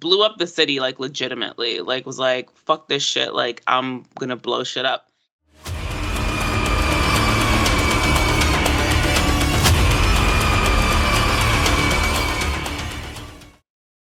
[0.00, 1.80] blew up the city like legitimately.
[1.80, 3.34] Like was like, fuck this shit.
[3.34, 5.06] Like I'm gonna blow shit up.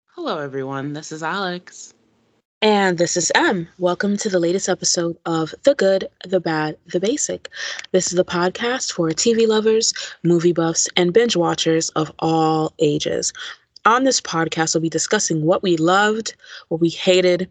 [0.09, 1.93] Hello everyone, this is Alex.
[2.61, 3.67] And this is M.
[3.77, 7.47] Welcome to the latest episode of The Good, The Bad, The Basic.
[7.91, 9.93] This is the podcast for TV lovers,
[10.23, 13.33] movie buffs, and binge watchers of all ages.
[13.85, 16.33] On this podcast, we'll be discussing what we loved,
[16.69, 17.47] what we hated,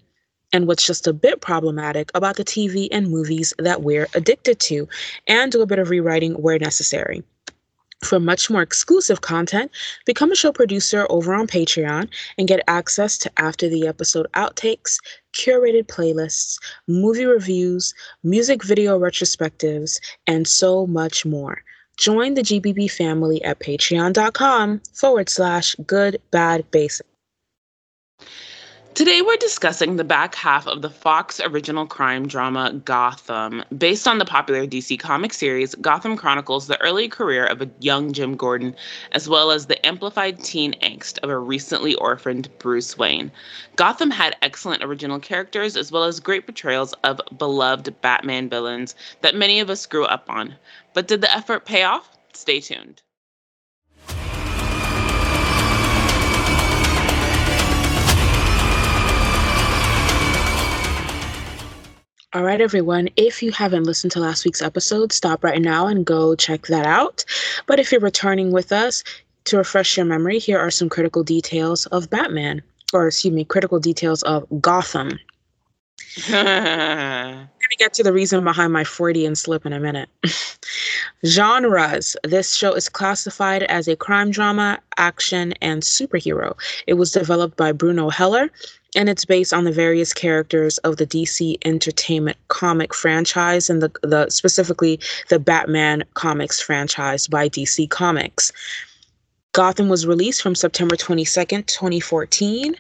[0.53, 4.89] and what's just a bit problematic about the TV and movies that we're addicted to,
[5.29, 7.23] and do a bit of rewriting where necessary.
[8.03, 9.71] For much more exclusive content,
[10.07, 14.99] become a show producer over on Patreon and get access to after the episode outtakes,
[15.35, 21.63] curated playlists, movie reviews, music video retrospectives, and so much more.
[21.97, 27.07] Join the GBB family at patreon.com forward slash good bad basic.
[28.95, 33.65] Today, we're discussing the back half of the Fox original crime drama Gotham.
[33.77, 38.13] Based on the popular DC comic series, Gotham chronicles the early career of a young
[38.13, 38.77] Jim Gordon,
[39.11, 43.33] as well as the amplified teen angst of a recently orphaned Bruce Wayne.
[43.75, 49.35] Gotham had excellent original characters, as well as great portrayals of beloved Batman villains that
[49.35, 50.55] many of us grew up on.
[50.93, 52.17] But did the effort pay off?
[52.33, 53.03] Stay tuned.
[62.35, 63.09] All right, everyone.
[63.15, 66.85] If you haven't listened to last week's episode, stop right now and go check that
[66.85, 67.25] out.
[67.67, 69.05] But if you're returning with us,
[69.45, 72.61] to refresh your memory, here are some critical details of Batman,
[72.93, 75.21] or excuse me, critical details of Gotham.
[76.29, 80.09] I'm to get to the reason behind my Freudian slip in a minute.
[81.27, 82.17] Genres.
[82.25, 86.57] This show is classified as a crime drama, action, and superhero.
[86.87, 88.51] It was developed by Bruno Heller
[88.95, 93.91] and it's based on the various characters of the DC Entertainment comic franchise and the,
[94.03, 98.53] the specifically the Batman comics franchise by DC Comics.
[99.53, 102.75] Gotham was released from September 22nd, 2014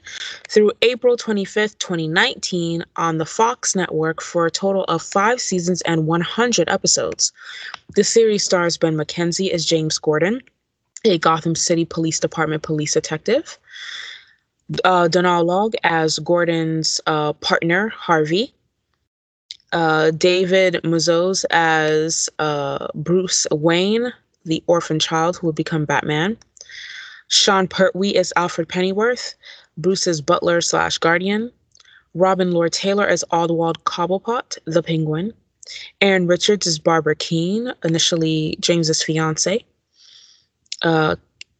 [0.49, 6.09] through April 25th, 2019 on the Fox network for a total of 5 seasons and
[6.09, 7.33] 100 episodes.
[7.95, 10.41] The series stars Ben McKenzie as James Gordon,
[11.05, 13.57] a Gotham City Police Department police detective
[14.85, 18.53] uh, Donal Logue as Gordon's uh, partner, Harvey.
[19.73, 24.13] Uh, David Mazouz as uh, Bruce Wayne,
[24.45, 26.37] the orphan child who would become Batman.
[27.29, 29.35] Sean Pertwee as Alfred Pennyworth,
[29.77, 31.51] Bruce's butler slash guardian.
[32.15, 35.33] Robin Lord Taylor as Oswald Cobblepot, the Penguin.
[36.01, 39.65] Erin Richards as Barbara Kean, initially James's fiance.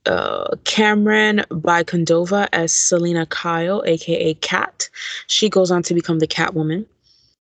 [0.07, 4.89] Uh, Camren Bicondova as Selina Kyle, aka Cat.
[5.29, 6.85] She goes on to become the Catwoman.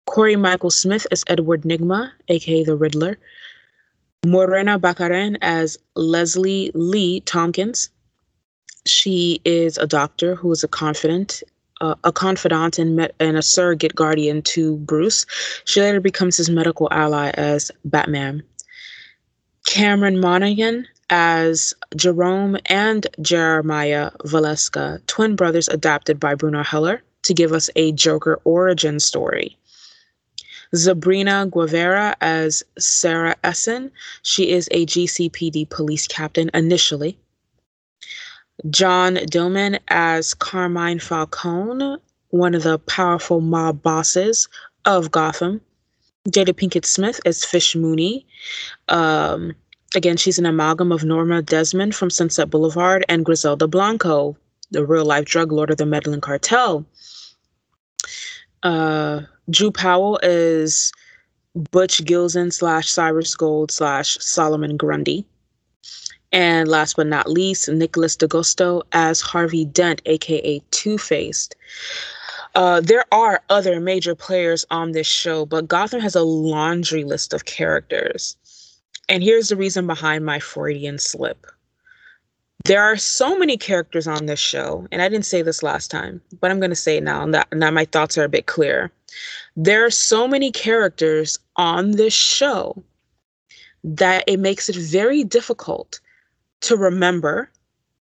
[0.05, 3.17] Cory Michael Smith as Edward Nygma, aka the Riddler.
[4.25, 7.89] Morena Baccarin as Leslie Lee Thompkins.
[8.85, 11.44] She is a doctor who is a confidant,
[11.81, 15.25] uh, a confidant and, met, and a surrogate guardian to Bruce.
[15.65, 18.44] She later becomes his medical ally as Batman.
[19.65, 27.53] Cameron Monaghan as Jerome and Jeremiah Valeska, twin brothers adopted by Bruno Heller, to give
[27.53, 29.57] us a Joker origin story.
[30.73, 33.91] Zabryna Guevara as Sarah Essen.
[34.23, 37.17] She is a GCPD police captain initially.
[38.69, 41.97] John Dillman as Carmine Falcone,
[42.29, 44.47] one of the powerful mob bosses
[44.85, 45.61] of Gotham.
[46.29, 48.25] Jada Pinkett Smith as Fish Mooney.
[48.89, 49.53] Um,
[49.94, 54.35] Again, she's an amalgam of Norma Desmond from Sunset Boulevard and Griselda Blanco,
[54.72, 56.85] the real life drug lord of the Medellin cartel.
[58.63, 60.91] Uh, Drew Powell is
[61.72, 65.25] Butch Gilzean slash Cyrus Gold slash Solomon Grundy.
[66.31, 71.56] And last but not least, Nicholas D'Agosto as Harvey Dent, aka Two Faced.
[72.56, 77.33] Uh, there are other major players on this show, but Gotham has a laundry list
[77.33, 78.36] of characters.
[79.07, 81.46] And here's the reason behind my Freudian slip.
[82.66, 86.19] There are so many characters on this show, and I didn't say this last time,
[86.42, 87.28] but I'm going to say it now.
[87.28, 88.92] That now my thoughts are a bit clear.
[89.56, 92.84] There are so many characters on this show
[93.84, 96.00] that it makes it very difficult
[96.62, 97.52] to remember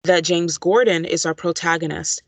[0.02, 2.22] that James Gordon is our protagonist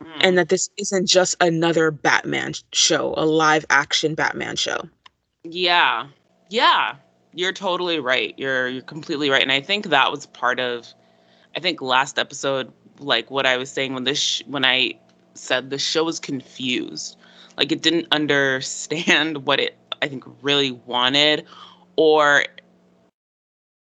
[0.00, 0.08] mm.
[0.20, 4.88] and that this isn't just another Batman show, a live action Batman show.
[5.42, 6.06] Yeah.
[6.50, 6.94] Yeah
[7.34, 8.34] you're totally right.
[8.36, 10.92] You're you're completely right, and I think that was part of.
[11.56, 14.94] I think last episode, like what I was saying when this sh- when I
[15.34, 17.16] said, the show was confused.
[17.56, 21.46] Like it didn't understand what it I think really wanted
[21.96, 22.44] or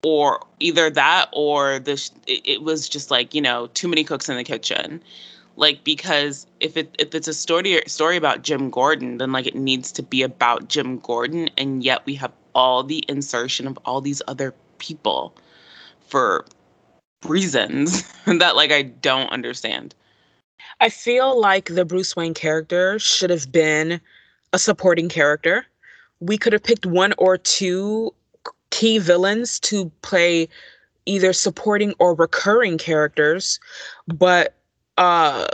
[0.03, 4.29] or either that or this it, it was just like, you know, too many cooks
[4.29, 5.01] in the kitchen
[5.57, 9.55] like because if it if it's a story story about Jim Gordon, then like it
[9.55, 14.01] needs to be about Jim Gordon, and yet we have all the insertion of all
[14.01, 15.35] these other people
[16.07, 16.45] for
[17.25, 19.93] reasons that like I don't understand.
[20.81, 24.01] I feel like the Bruce Wayne character should have been
[24.51, 25.65] a supporting character.
[26.19, 28.13] We could have picked one or two
[28.71, 30.49] key villains to play
[31.05, 33.59] either supporting or recurring characters,
[34.07, 34.55] but
[34.97, 35.47] uh,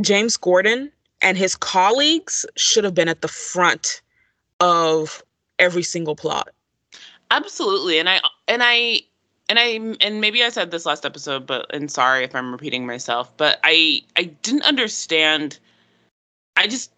[0.00, 0.90] James Gordon
[1.20, 4.00] and his colleagues should have been at the front
[4.60, 5.22] of
[5.58, 6.48] every single plot.
[7.30, 9.00] Absolutely, and I and I
[9.48, 12.86] and I and maybe I said this last episode, but and sorry if I'm repeating
[12.86, 15.58] myself, but I I didn't understand.
[16.56, 16.90] I just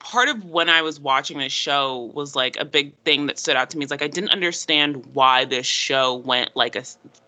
[0.00, 3.56] part of when I was watching this show was like a big thing that stood
[3.56, 3.84] out to me.
[3.84, 6.84] Is like I didn't understand why this show went like a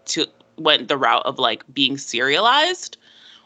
[0.06, 0.26] to
[0.56, 2.96] went the route of like being serialized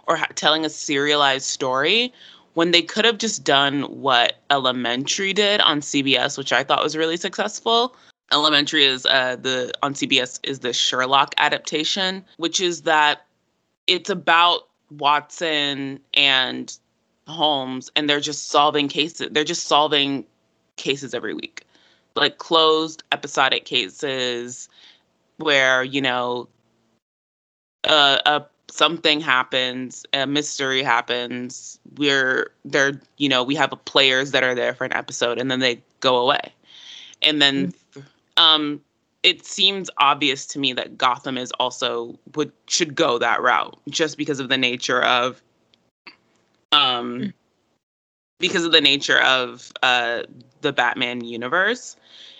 [0.06, 2.12] or ha- telling a serialized story
[2.58, 6.96] when they could have just done what Elementary did on CBS, which I thought was
[6.96, 7.94] really successful.
[8.32, 13.24] Elementary is uh, the on CBS is the Sherlock adaptation, which is that
[13.86, 16.76] it's about Watson and
[17.28, 19.28] Holmes, and they're just solving cases.
[19.30, 20.24] They're just solving
[20.74, 21.64] cases every week,
[22.16, 24.68] like closed episodic cases
[25.36, 26.48] where you know
[27.84, 31.78] uh, a something happens, a mystery happens.
[31.96, 35.60] We're there, you know, we have players that are there for an episode and then
[35.60, 36.52] they go away.
[37.22, 38.00] And then mm-hmm.
[38.36, 38.80] um
[39.24, 44.16] it seems obvious to me that Gotham is also would should go that route just
[44.16, 45.42] because of the nature of
[46.70, 47.32] um mm.
[48.38, 50.22] because of the nature of uh
[50.60, 51.96] the Batman universe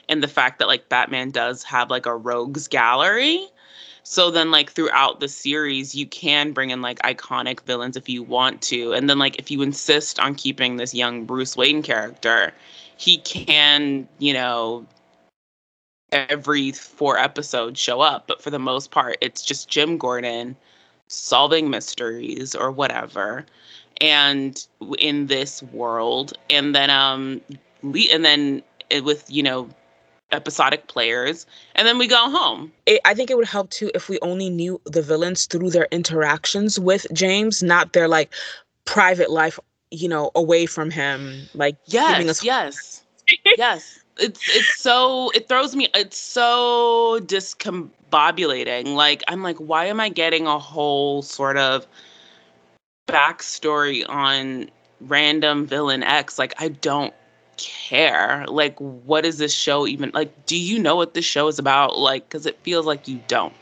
[0.09, 3.49] and the fact that like Batman does have like a rogues gallery
[4.11, 8.23] so then like throughout the series you can bring in like iconic villains if you
[8.23, 8.95] want to.
[8.95, 12.55] And then like if you insist on keeping this young Bruce Wayne character,
[12.97, 14.87] he can, you know,
[16.11, 20.57] every four episodes show up, but for the most part it's just Jim Gordon
[21.09, 23.45] solving mysteries or whatever
[24.01, 24.67] and
[24.97, 27.43] in this world and then um
[28.11, 28.63] and then
[29.03, 29.69] with you know
[30.33, 32.71] episodic players and then we go home.
[32.87, 35.89] It, i think it would help too if we only knew the villains through their
[35.91, 38.33] interactions with james not their like
[38.85, 39.59] private life
[39.91, 43.03] you know away from him like yes yes.
[43.59, 44.01] Yes.
[44.19, 48.95] It's it's so it throws me it's so discombobulating.
[48.95, 51.87] Like i'm like why am i getting a whole sort of
[53.07, 54.71] backstory on
[55.01, 56.39] random villain x?
[56.39, 57.15] Like i don't
[57.59, 58.45] care.
[58.49, 60.47] Like, what is this show even like?
[60.47, 61.99] Do you know what this show is about?
[61.99, 63.55] Like, because it feels like you don't.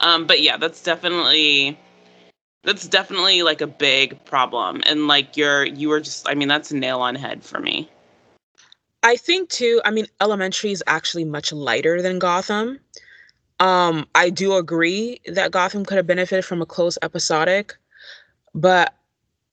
[0.00, 1.78] Um, but yeah, that's definitely
[2.64, 4.82] that's definitely like a big problem.
[4.86, 7.88] And like you're you were just I mean, that's a nail on head for me.
[9.02, 12.80] I think too, I mean, elementary is actually much lighter than Gotham.
[13.60, 17.76] Um, I do agree that Gotham could have benefited from a close episodic,
[18.54, 18.94] but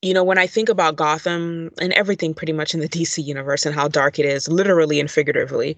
[0.02, 3.66] you know, when I think about Gotham and everything pretty much in the DC universe
[3.66, 5.78] and how dark it is, literally and figuratively,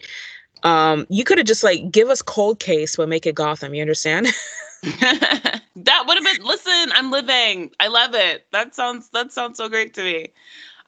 [0.64, 3.74] um, you could have just like give us cold case but make it Gotham.
[3.74, 4.28] You understand?
[4.84, 7.72] that would have been listen, I'm living.
[7.80, 8.48] I love it.
[8.52, 10.30] That sounds that sounds so great to me.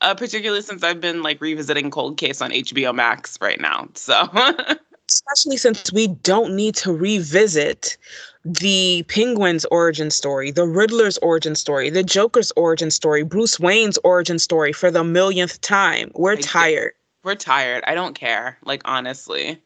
[0.01, 3.87] Uh, particularly since I've been like revisiting Cold Case on HBO Max right now.
[3.93, 4.29] So
[5.09, 7.97] especially since we don't need to revisit
[8.45, 14.37] the Penguin's origin story, the Riddler's origin story, the Joker's origin story, Bruce Wayne's origin
[14.37, 16.11] story for the millionth time.
[16.13, 16.93] We're I tired.
[17.23, 17.83] We're tired.
[17.87, 18.59] I don't care.
[18.63, 19.59] Like honestly.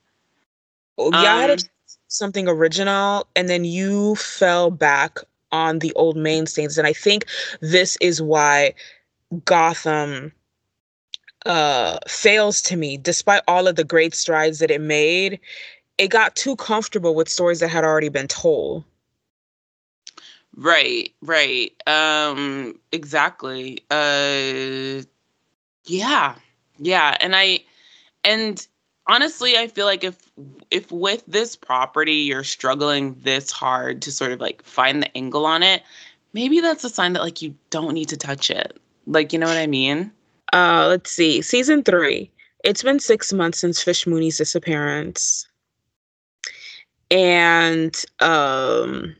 [0.97, 1.63] Oh, yeah, um, I had
[2.07, 5.19] something original, and then you fell back
[5.51, 7.25] on the old mainstays, and I think
[7.59, 8.73] this is why
[9.45, 10.31] Gotham
[11.45, 15.39] uh fails to me despite all of the great strides that it made
[15.99, 18.83] it got too comfortable with stories that had already been told.
[20.55, 21.71] Right, right.
[21.85, 23.83] Um exactly.
[23.91, 25.03] Uh
[25.85, 26.35] yeah.
[26.79, 27.59] Yeah, and I
[28.23, 28.65] and
[29.07, 30.17] honestly, I feel like if
[30.71, 35.45] if with this property you're struggling this hard to sort of like find the angle
[35.45, 35.83] on it,
[36.33, 38.79] maybe that's a sign that like you don't need to touch it.
[39.05, 40.11] Like, you know what I mean?
[40.53, 41.41] Uh, let's see.
[41.41, 42.29] Season 3.
[42.63, 45.48] It's been 6 months since Fish Mooney's disappearance
[47.11, 49.15] and um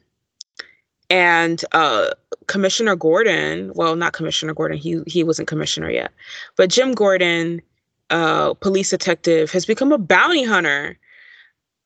[1.10, 2.10] and uh,
[2.48, 6.12] Commissioner Gordon, well, not Commissioner Gordon, he he wasn't commissioner yet,
[6.55, 7.62] but Jim Gordon,
[8.10, 10.98] uh, police detective, has become a bounty hunter.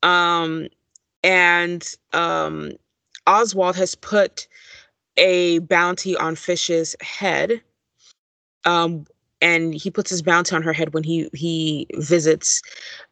[0.01, 0.67] Um,
[1.23, 2.73] and um,
[3.27, 4.47] Oswald has put
[5.15, 7.61] a bounty on Fish's head.
[8.65, 9.05] Um,
[9.41, 12.61] and he puts his bounty on her head when he he visits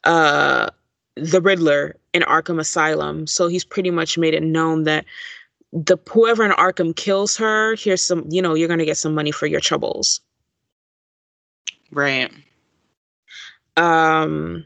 [0.03, 0.69] uh,
[1.15, 3.27] the Riddler in Arkham Asylum.
[3.27, 5.05] So he's pretty much made it known that
[5.73, 9.31] the whoever in Arkham kills her, here's some, you know, you're gonna get some money
[9.31, 10.21] for your troubles.
[11.91, 12.31] Right.
[13.77, 14.65] Um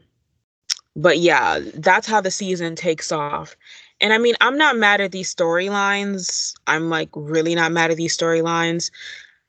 [0.96, 3.54] but yeah, that's how the season takes off.
[4.00, 6.54] And I mean, I'm not mad at these storylines.
[6.66, 8.90] I'm like really not mad at these storylines.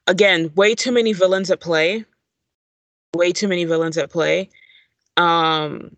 [0.05, 2.05] Again, way too many villains at play.
[3.15, 4.49] Way too many villains at play.
[5.15, 5.97] Um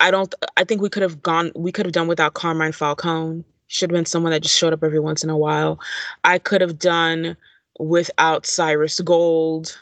[0.00, 3.44] I don't I think we could have gone we could have done without Carmine Falcone.
[3.68, 5.80] Should have been someone that just showed up every once in a while.
[6.24, 7.36] I could have done
[7.78, 9.78] without Cyrus Gold.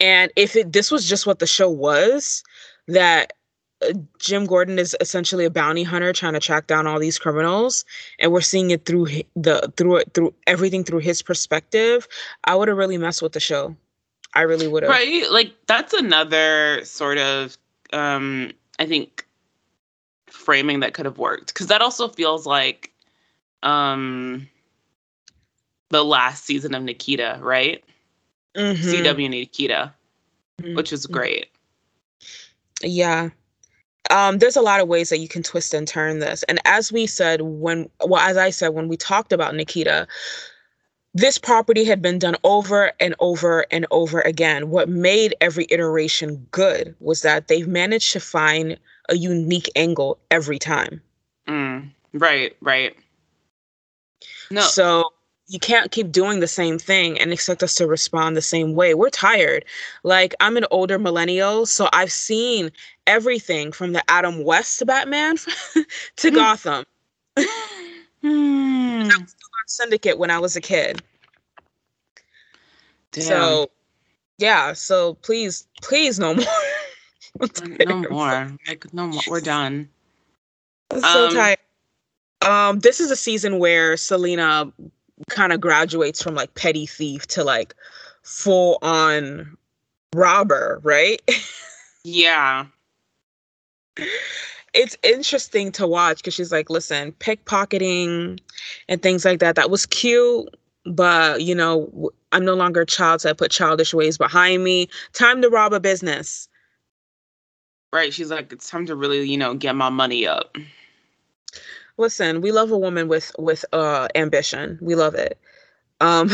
[0.00, 2.42] And if it this was just what the show was,
[2.86, 3.32] that
[3.82, 7.84] uh, Jim Gordon is essentially a bounty hunter trying to track down all these criminals,
[8.18, 12.08] and we're seeing it through the through it through everything through his perspective.
[12.44, 13.76] I would have really messed with the show.
[14.34, 14.90] I really would have.
[14.90, 17.56] Right, like that's another sort of
[17.92, 19.26] um I think
[20.26, 22.92] framing that could have worked because that also feels like
[23.62, 24.48] um
[25.90, 27.82] the last season of Nikita, right?
[28.54, 28.88] Mm-hmm.
[28.88, 29.94] CW Nikita,
[30.60, 30.76] mm-hmm.
[30.76, 31.46] which is great.
[32.82, 33.30] Yeah.
[34.10, 36.42] Um, there's a lot of ways that you can twist and turn this.
[36.44, 40.06] And as we said, when, well, as I said, when we talked about Nikita,
[41.14, 44.70] this property had been done over and over and over again.
[44.70, 50.58] What made every iteration good was that they've managed to find a unique angle every
[50.58, 51.00] time.
[51.48, 52.94] Mm, right, right.
[54.50, 54.60] No.
[54.60, 55.12] So
[55.46, 58.94] you can't keep doing the same thing and expect us to respond the same way.
[58.94, 59.64] We're tired.
[60.02, 62.70] Like I'm an older millennial, so I've seen
[63.06, 65.36] everything from the Adam West Batman
[66.16, 66.34] to hmm.
[66.34, 66.84] Gotham.
[68.20, 69.08] Hmm.
[69.68, 71.02] I was still on Syndicate when I was a kid.
[73.12, 73.24] Damn.
[73.24, 73.70] So
[74.38, 76.46] yeah, so please, please no more.
[77.86, 78.56] no more.
[78.66, 79.22] Like no more.
[79.28, 79.88] We're done.
[80.90, 81.58] I'm so um, tired.
[82.42, 84.72] Um, this is a season where Selina
[85.28, 87.74] kind of graduates from like petty thief to like
[88.22, 89.56] full on
[90.14, 91.20] robber, right?
[92.04, 92.66] yeah.
[94.74, 98.38] It's interesting to watch because she's like, listen, pickpocketing
[98.88, 99.56] and things like that.
[99.56, 100.48] That was cute,
[100.84, 104.88] but you know, I'm no longer a child, so I put childish ways behind me.
[105.12, 106.48] Time to rob a business.
[107.92, 108.12] Right.
[108.12, 110.56] She's like, it's time to really, you know, get my money up.
[111.96, 114.78] Listen, we love a woman with with uh ambition.
[114.80, 115.38] We love it.
[116.00, 116.30] Um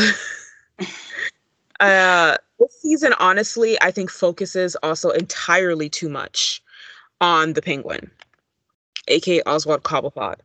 [1.79, 6.61] uh this season honestly I think focuses also entirely too much
[7.21, 8.11] on the penguin,
[9.07, 10.35] aka Oswald Cobblepot.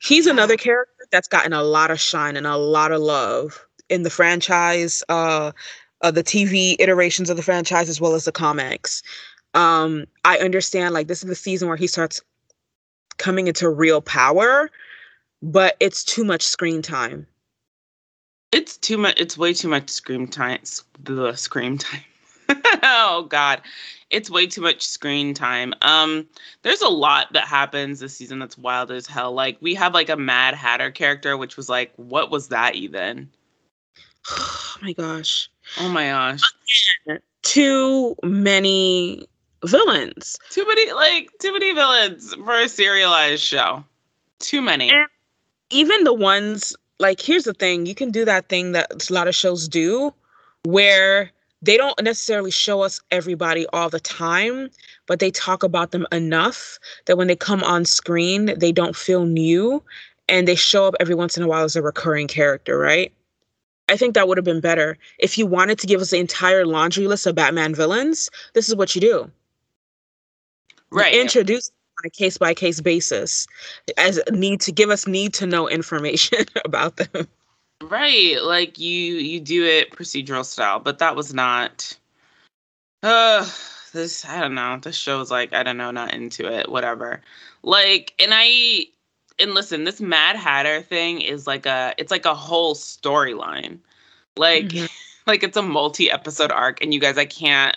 [0.00, 4.02] He's another character that's gotten a lot of shine and a lot of love in
[4.02, 5.52] the franchise, uh,
[6.00, 9.02] uh the TV iterations of the franchise as well as the comics.
[9.54, 12.20] Um, I understand like this is the season where he starts
[13.18, 14.70] coming into real power,
[15.42, 17.26] but it's too much screen time.
[18.52, 19.18] It's too much.
[19.18, 20.60] It's way too much screen time.
[21.02, 22.02] The screen time.
[22.82, 23.62] oh God,
[24.10, 25.74] it's way too much screen time.
[25.82, 26.26] Um,
[26.62, 29.32] there's a lot that happens this season that's wild as hell.
[29.32, 33.28] Like we have like a Mad Hatter character, which was like, what was that even?
[34.30, 35.50] oh my gosh.
[35.78, 36.42] Oh my gosh.
[37.42, 39.26] Too many
[39.64, 40.38] villains.
[40.50, 43.84] Too many, like, too many villains for a serialized show.
[44.38, 44.90] Too many.
[44.90, 45.08] And
[45.70, 49.28] even the ones, like, here's the thing you can do that thing that a lot
[49.28, 50.12] of shows do
[50.64, 51.30] where
[51.62, 54.68] they don't necessarily show us everybody all the time,
[55.06, 59.24] but they talk about them enough that when they come on screen, they don't feel
[59.24, 59.82] new
[60.28, 63.12] and they show up every once in a while as a recurring character, right?
[63.88, 64.96] I think that would have been better.
[65.18, 68.74] If you wanted to give us the entire laundry list of Batman villains, this is
[68.74, 69.30] what you do
[70.92, 73.46] right introduce on a case by case basis
[73.96, 77.26] as need to give us need to know information about them
[77.88, 81.96] right like you you do it procedural style but that was not
[83.02, 83.48] uh
[83.92, 87.20] this i don't know this show's like i don't know not into it whatever
[87.62, 88.84] like and i
[89.38, 93.78] and listen this mad hatter thing is like a it's like a whole storyline
[94.36, 94.86] like mm-hmm.
[95.26, 97.76] like it's a multi episode arc and you guys i can't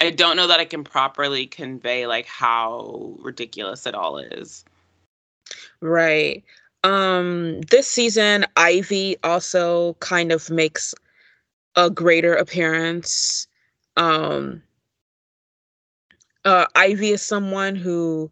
[0.00, 4.64] I don't know that I can properly convey like how ridiculous it all is.
[5.80, 6.44] Right.
[6.84, 10.94] Um, this season, Ivy also kind of makes
[11.76, 13.48] a greater appearance.
[13.96, 14.62] Um,
[16.44, 18.30] uh, Ivy is someone who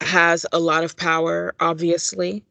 [0.00, 2.42] has a lot of power, obviously.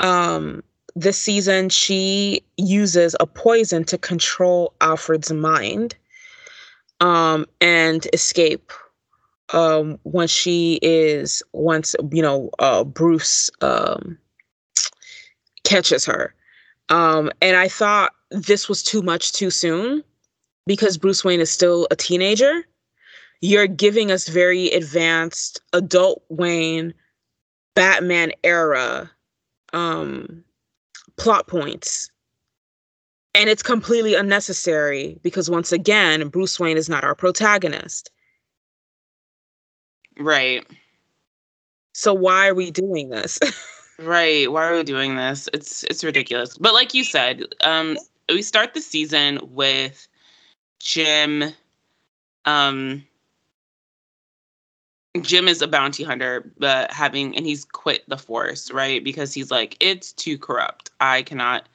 [0.00, 0.62] Um,
[0.94, 5.94] this season, she uses a poison to control Alfred's mind
[7.00, 8.70] um, and escape
[9.54, 14.18] um, once she is, once, you know, uh, Bruce um,
[15.68, 16.34] catches her.
[16.88, 20.02] Um, and I thought this was too much too soon
[20.66, 22.66] because Bruce Wayne is still a teenager.
[23.40, 26.94] You're giving us very advanced adult Wayne,
[27.74, 29.10] Batman era
[29.72, 30.42] um,
[31.16, 32.10] plot points.
[33.34, 38.10] And it's completely unnecessary because once again, Bruce Wayne is not our protagonist.
[40.18, 40.66] Right.
[41.92, 43.38] So why are we doing this?
[43.98, 44.50] right.
[44.50, 45.48] Why are we doing this?
[45.52, 46.56] It's it's ridiculous.
[46.58, 50.06] But like you said, um we start the season with
[50.80, 51.52] Jim
[52.44, 53.04] um
[55.20, 59.02] Jim is a bounty hunter, but having and he's quit the force, right?
[59.02, 60.90] Because he's like, it's too corrupt.
[61.00, 61.68] I cannot,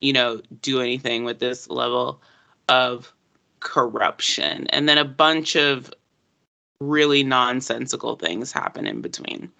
[0.00, 2.20] you know, do anything with this level
[2.68, 3.12] of
[3.60, 4.66] corruption.
[4.68, 5.92] And then a bunch of
[6.80, 9.50] really nonsensical things happen in between.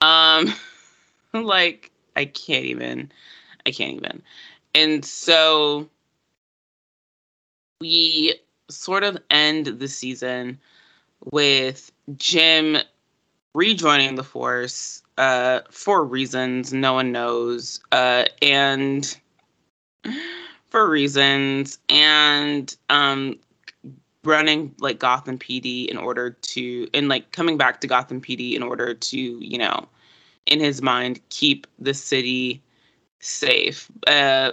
[0.00, 0.52] Um
[1.42, 3.10] like I can't even
[3.66, 4.22] I can't even.
[4.74, 5.88] And so
[7.80, 8.34] we
[8.68, 10.58] sort of end the season
[11.32, 12.78] with Jim
[13.54, 19.16] rejoining the Force uh, for reasons no one knows, uh, and
[20.70, 23.38] for reasons, and um,
[24.24, 28.62] running like Gotham PD in order to, and like coming back to Gotham PD in
[28.62, 29.86] order to, you know,
[30.50, 32.62] in his mind, keep the city
[33.20, 33.90] safe.
[34.06, 34.52] Uh,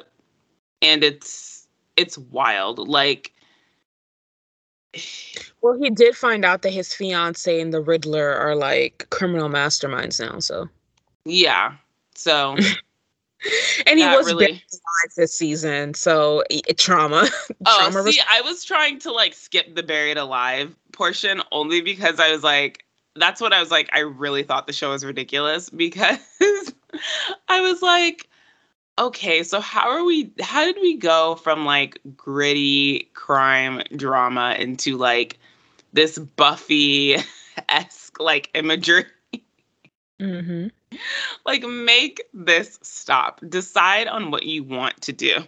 [0.81, 2.87] and it's it's wild.
[2.87, 3.33] Like
[5.61, 10.19] well, he did find out that his fiance and the Riddler are like criminal masterminds
[10.19, 10.39] now.
[10.39, 10.69] So
[11.25, 11.73] yeah,
[12.15, 12.55] so
[13.85, 14.45] and he was really...
[14.45, 17.27] alive this season, so it, trauma.
[17.65, 18.25] Oh, trauma see, was...
[18.29, 22.85] I was trying to like skip the buried alive portion only because I was like,
[23.17, 23.89] that's what I was like.
[23.93, 26.19] I really thought the show was ridiculous because
[27.47, 28.27] I was like
[28.99, 34.97] okay, so how are we how did we go from like gritty crime drama into
[34.97, 35.37] like
[35.93, 37.15] this Buffy
[37.69, 39.05] esque like imagery?
[40.19, 40.67] Mm-hmm.
[41.45, 43.41] Like make this stop.
[43.47, 45.43] Decide on what you want to do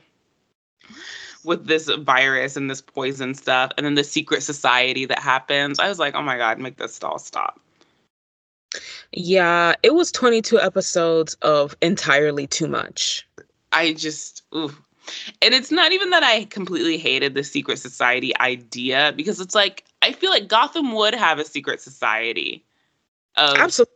[1.44, 5.80] with this virus and this poison stuff and then the secret society that happens.
[5.80, 7.60] I was like, oh my God, make this all stop.
[9.12, 13.28] Yeah, it was 22 episodes of entirely too much.
[13.72, 14.76] I just, ooh.
[15.42, 19.86] And it's not even that I completely hated the secret society idea because it's like
[20.02, 22.64] I feel like Gotham would have a secret society.
[23.36, 23.94] Of, Absolutely.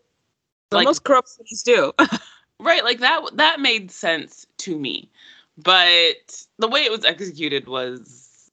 [0.72, 1.94] Like, most corrupt cities do.
[2.60, 5.10] right, like that that made sense to me.
[5.58, 8.50] But the way it was executed was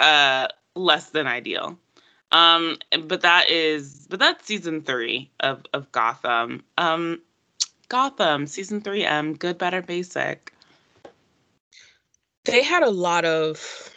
[0.00, 1.78] uh less than ideal.
[2.32, 6.64] Um, but that is, but that's season three of of Gotham.
[6.76, 7.20] Um,
[7.88, 9.04] Gotham season three.
[9.04, 10.52] M good, better, basic.
[12.44, 13.90] They had a lot of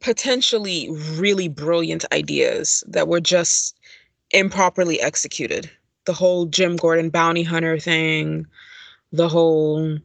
[0.00, 3.78] potentially really brilliant ideas that were just
[4.32, 5.70] improperly executed.
[6.04, 8.46] The whole Jim Gordon bounty hunter thing,
[9.12, 9.98] the whole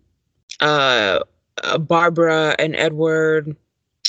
[0.59, 1.19] uh,
[1.63, 3.55] uh Barbara and Edward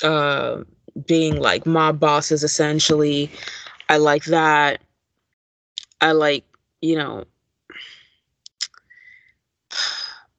[0.03, 0.63] uh
[1.07, 3.31] being like mob bosses essentially.
[3.89, 4.81] I like that.
[6.01, 6.45] I like,
[6.81, 7.25] you know,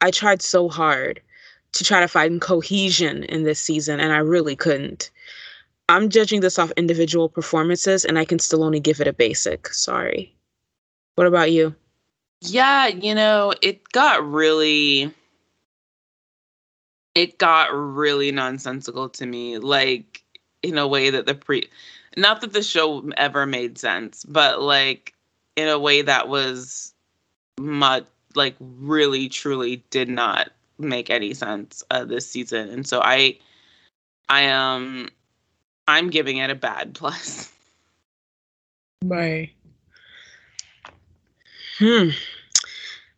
[0.01, 1.21] I tried so hard
[1.73, 5.11] to try to find cohesion in this season and I really couldn't.
[5.89, 9.67] I'm judging this off individual performances and I can still only give it a basic.
[9.67, 10.35] Sorry.
[11.15, 11.75] What about you?
[12.41, 15.13] Yeah, you know, it got really
[17.13, 19.57] it got really nonsensical to me.
[19.59, 20.23] Like
[20.63, 21.69] in a way that the pre
[22.17, 25.13] not that the show ever made sense, but like
[25.55, 26.93] in a way that was
[27.59, 32.69] much like really truly did not make any sense uh, this season.
[32.69, 33.37] And so I
[34.29, 35.09] I um
[35.87, 37.51] I'm giving it a bad plus.
[39.05, 39.51] Bye.
[41.81, 42.09] Hmm.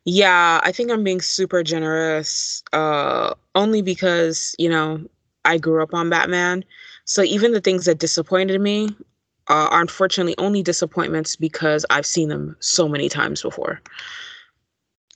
[0.06, 2.62] Yeah, I think I'm being super generous.
[2.72, 5.00] Uh only because, you know,
[5.44, 6.64] I grew up on Batman
[7.04, 8.88] so even the things that disappointed me,
[9.48, 13.80] uh, are unfortunately only disappointments because I've seen them so many times before.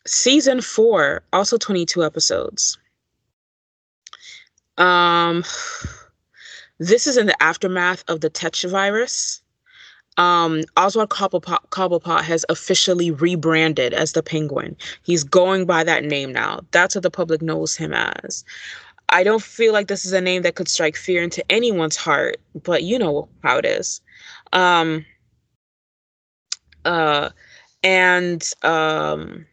[0.06, 2.78] Season four, also 22 episodes.
[4.76, 5.44] Um,
[6.78, 9.42] this is in the aftermath of the Tetch virus.
[10.18, 14.76] Um, Oswald Cobblepot, Cobblepot has officially rebranded as the Penguin.
[15.02, 16.60] He's going by that name now.
[16.72, 18.44] That's what the public knows him as.
[19.10, 22.36] I don't feel like this is a name that could strike fear into anyone's heart,
[22.62, 24.02] but you know how it is.
[24.52, 25.06] Um,
[26.84, 27.30] uh,
[27.82, 29.46] and um,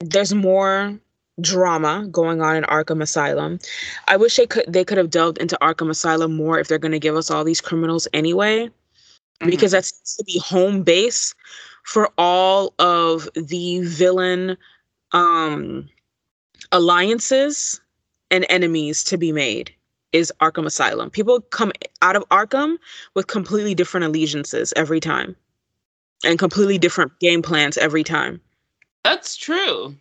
[0.00, 0.98] there's more
[1.40, 3.58] drama going on in Arkham Asylum.
[4.08, 6.92] I wish they could they could have delved into Arkham Asylum more if they're going
[6.92, 8.70] to give us all these criminals anyway,
[9.40, 9.50] mm-hmm.
[9.50, 11.34] because that's to be home base
[11.84, 14.56] for all of the villain
[15.12, 15.88] um
[16.72, 17.80] alliances
[18.30, 19.72] and enemies to be made
[20.12, 21.10] is Arkham Asylum.
[21.10, 21.72] People come
[22.02, 22.76] out of Arkham
[23.14, 25.36] with completely different allegiances every time
[26.24, 28.40] and completely different game plans every time.
[29.04, 29.94] That's true.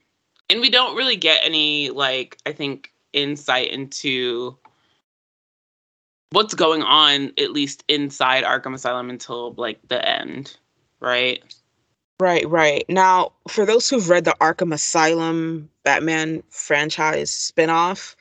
[0.49, 4.57] And we don't really get any like I think insight into
[6.31, 10.57] what's going on at least inside Arkham Asylum until like the end,
[10.99, 11.43] right?
[12.19, 12.85] Right, right.
[12.87, 18.15] Now, for those who've read the Arkham Asylum Batman franchise spinoff,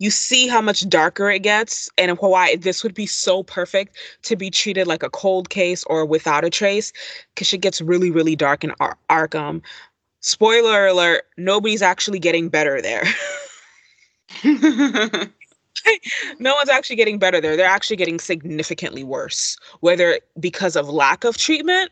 [0.00, 4.34] you see how much darker it gets and why this would be so perfect to
[4.34, 6.92] be treated like a cold case or without a trace
[7.34, 9.60] because it gets really really dark in Ar- arkham
[10.20, 13.04] spoiler alert nobody's actually getting better there
[16.38, 21.24] no one's actually getting better there they're actually getting significantly worse whether because of lack
[21.24, 21.90] of treatment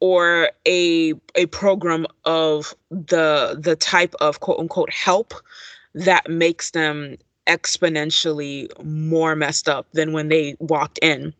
[0.00, 5.34] or a a program of the the type of quote unquote help
[5.94, 11.32] that makes them exponentially more messed up than when they walked in.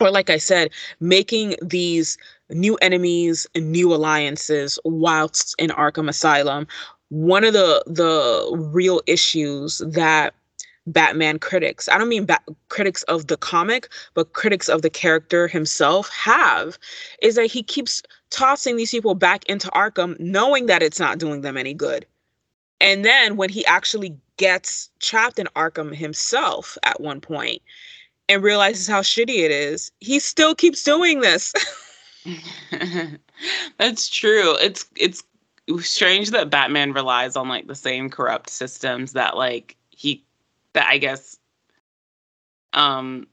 [0.00, 2.18] Or, like I said, making these
[2.50, 6.66] new enemies and new alliances whilst in Arkham Asylum.
[7.10, 10.34] One of the the real issues that
[10.86, 15.48] Batman critics, I don't mean bat- critics of the comic, but critics of the character
[15.48, 16.78] himself have,
[17.22, 21.40] is that he keeps tossing these people back into Arkham knowing that it's not doing
[21.40, 22.06] them any good.
[22.80, 27.62] And then when he actually gets trapped in Arkham himself at one point
[28.28, 31.52] and realizes how shitty it is, he still keeps doing this.
[33.78, 34.56] That's true.
[34.56, 35.22] It's it's
[35.80, 40.24] strange that Batman relies on like the same corrupt systems that like he
[40.74, 41.38] that I guess
[42.72, 43.26] um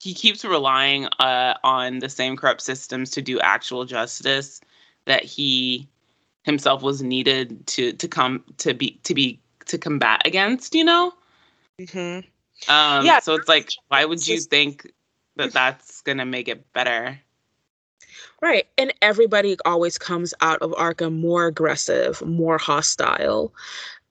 [0.00, 4.60] he keeps relying uh on the same corrupt systems to do actual justice
[5.06, 5.88] that he
[6.42, 11.12] himself was needed to to come to be to be to combat against you know?
[11.80, 12.70] Mm-hmm.
[12.70, 14.92] um yeah so it's like why would you think
[15.36, 17.18] that that's gonna make it better?
[18.42, 23.54] Right and everybody always comes out of arkham more aggressive more hostile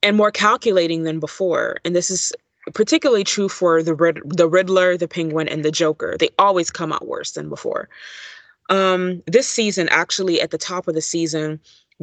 [0.03, 1.77] and more calculating than before.
[1.83, 2.31] And this is
[2.73, 6.15] particularly true for the Rid- the riddler the penguin and the joker.
[6.19, 7.89] They always come out worse than before.
[8.69, 11.59] Um this season actually at the top of the season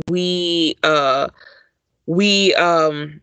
[0.08, 1.28] we uh
[2.06, 3.20] we um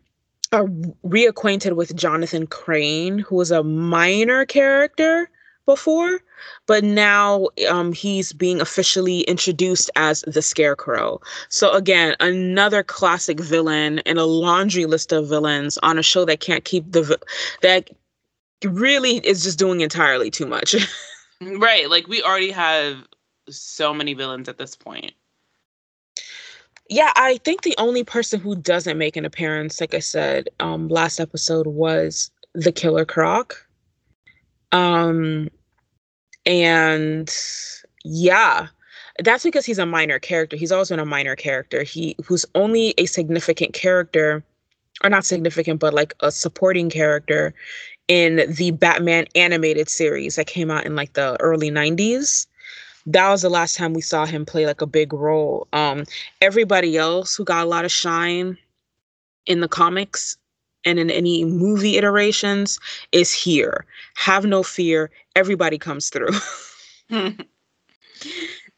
[0.52, 0.66] are
[1.04, 5.28] reacquainted with Jonathan Crane, who was a minor character
[5.66, 6.20] before,
[6.66, 11.20] but now um, he's being officially introduced as the Scarecrow.
[11.48, 16.40] So again, another classic villain in a laundry list of villains on a show that
[16.40, 17.18] can't keep the
[17.62, 17.90] that
[18.64, 20.74] really is just doing entirely too much.
[21.40, 23.06] right, like we already have
[23.50, 25.12] so many villains at this point
[26.88, 30.88] yeah, I think the only person who doesn't make an appearance, like I said, um,
[30.88, 33.66] last episode was the Killer Croc.
[34.72, 35.48] Um,
[36.46, 37.34] and
[38.04, 38.68] yeah,
[39.20, 40.56] that's because he's a minor character.
[40.56, 41.82] He's always been a minor character.
[41.82, 44.44] He who's only a significant character,
[45.02, 47.54] or not significant, but like a supporting character
[48.08, 52.46] in the Batman animated series that came out in like the early 90s
[53.06, 55.66] that was the last time we saw him play like a big role.
[55.72, 56.04] Um,
[56.40, 58.56] everybody else who got a lot of shine
[59.46, 60.36] in the comics
[60.84, 62.78] and in any movie iterations
[63.12, 63.84] is here.
[64.14, 65.10] Have no fear.
[65.36, 66.30] Everybody comes through.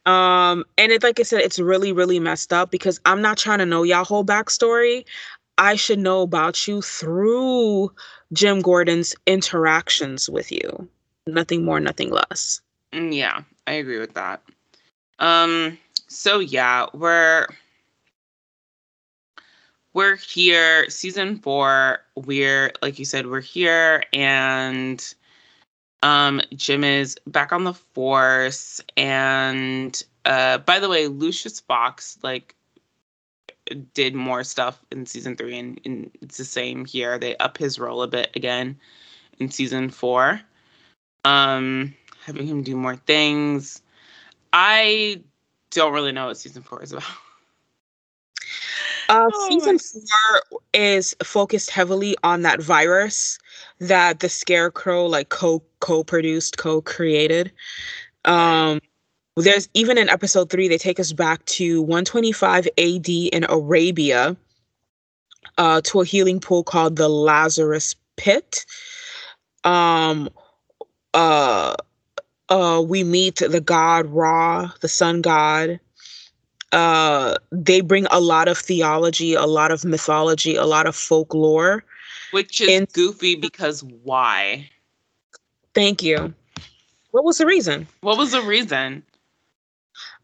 [0.07, 3.59] um, and it, like I said, it's really, really messed up because I'm not trying
[3.59, 5.05] to know y'all whole backstory.
[5.59, 7.91] I should know about you through
[8.33, 10.89] Jim Gordon's interactions with you.
[11.27, 12.61] Nothing more, nothing less.
[12.93, 14.43] Mm, yeah, I agree with that.
[15.19, 17.47] Um, so yeah, we're
[19.97, 22.01] we're here, season four.
[22.15, 25.03] We're like you said, we're here, and
[26.03, 32.55] Um, Jim is back on the force, and uh, by the way, Lucius Fox like
[33.95, 37.19] did more stuff in season three, and, and it's the same here.
[37.19, 38.79] They up his role a bit again
[39.39, 40.41] in season four,
[41.25, 43.83] um, having him do more things.
[44.53, 45.23] I
[45.71, 47.26] don't really know what season four is about.
[49.09, 53.39] Uh, oh season four is focused heavily on that virus
[53.79, 57.53] that the Scarecrow like co co produced, co created.
[58.25, 58.81] Um,
[59.37, 64.37] there's even in episode three, they take us back to 125 AD in Arabia,
[65.59, 68.65] uh, to a healing pool called the Lazarus Pit.
[69.65, 70.29] Um,
[71.15, 71.75] uh,
[72.49, 75.81] uh, we meet the god Ra, the sun god.
[76.73, 81.85] Uh, they bring a lot of theology, a lot of mythology, a lot of folklore.
[82.33, 84.69] Which is in- goofy because why?
[85.75, 86.35] Thank you.
[87.13, 87.87] What was the reason?
[88.01, 89.03] What was the reason?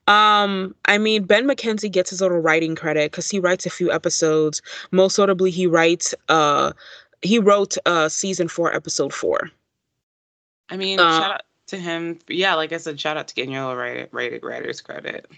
[0.09, 3.93] Um, I mean, Ben McKenzie gets his little writing credit because he writes a few
[3.93, 4.61] episodes.
[4.91, 6.73] Most notably, he writes uh
[7.23, 9.51] he wrote uh season four, episode four.
[10.69, 12.19] I mean, uh, shout out to him.
[12.29, 15.31] Yeah, like I said, shout out to getting your writer, writer, writer's credit.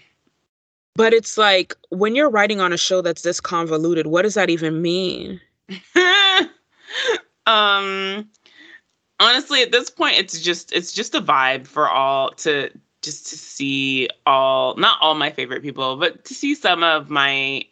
[0.95, 4.49] But it's like when you're writing on a show that's this convoluted, what does that
[4.49, 5.41] even mean?
[7.47, 8.27] um
[9.19, 12.69] honestly at this point it's just it's just a vibe for all to
[13.01, 17.63] just to see all not all my favorite people but to see some of my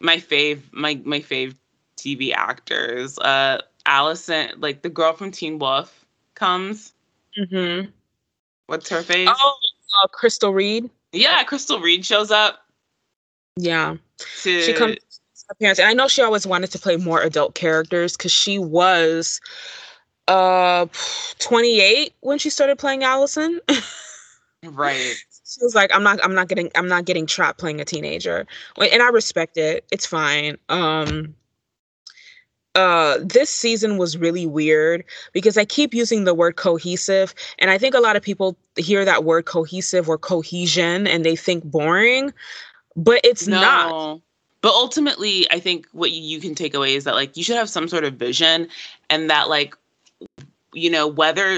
[0.00, 1.54] my fave my my fave
[1.96, 3.18] tv actors.
[3.18, 6.92] Uh allison like the girl from teen wolf comes.
[7.38, 7.90] Mm-hmm.
[8.66, 9.28] What's her face?
[9.30, 9.58] Oh
[10.02, 12.60] uh, crystal reed yeah crystal reed shows up
[13.56, 13.96] yeah.
[14.42, 14.96] to, she comes
[15.50, 19.40] appearance and i know she always wanted to play more adult characters because she was
[20.28, 20.86] uh
[21.38, 23.60] 28 when she started playing allison.
[24.70, 25.14] Right.
[25.44, 28.46] She was like i'm not i'm not getting i'm not getting trapped playing a teenager.
[28.78, 29.84] And i respect it.
[29.92, 30.56] It's fine.
[30.70, 31.34] Um
[32.74, 37.78] uh this season was really weird because i keep using the word cohesive and i
[37.78, 42.32] think a lot of people hear that word cohesive or cohesion and they think boring
[42.96, 43.60] but it's no.
[43.60, 44.20] not
[44.60, 47.68] but ultimately i think what you can take away is that like you should have
[47.68, 48.66] some sort of vision
[49.08, 49.76] and that like
[50.72, 51.56] you know whether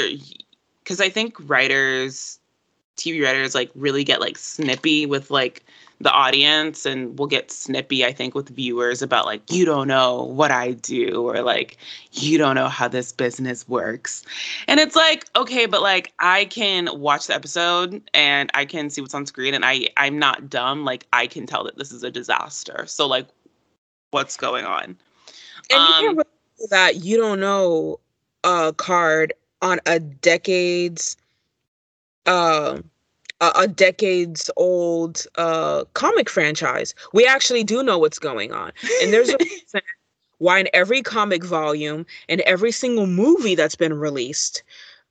[0.83, 2.38] because i think writers
[2.97, 5.65] tv writers like really get like snippy with like
[6.01, 10.25] the audience and we'll get snippy i think with viewers about like you don't know
[10.25, 11.79] what i do or like
[12.13, 14.23] you don't know how this business works.
[14.69, 19.01] And it's like okay but like i can watch the episode and i can see
[19.01, 20.85] what's on screen and i i'm not dumb.
[20.85, 22.85] Like i can tell that this is a disaster.
[22.87, 23.27] So like
[24.11, 24.97] what's going on?
[25.71, 26.25] And um, you can
[26.71, 28.01] that you don't know
[28.45, 29.33] a card
[29.63, 31.17] on a decades
[32.27, 32.81] uh
[33.41, 36.95] a, a decades old uh, comic franchise.
[37.12, 38.73] We actually do know what's going on.
[39.03, 39.81] And there's a reason
[40.39, 44.62] why in every comic volume and every single movie that's been released,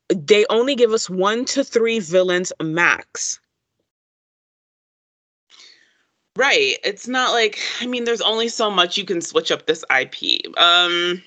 [0.09, 3.39] they only give us one to three villains max.
[6.37, 6.77] Right.
[6.83, 10.45] It's not like I mean there's only so much you can switch up this IP.
[10.57, 11.23] Um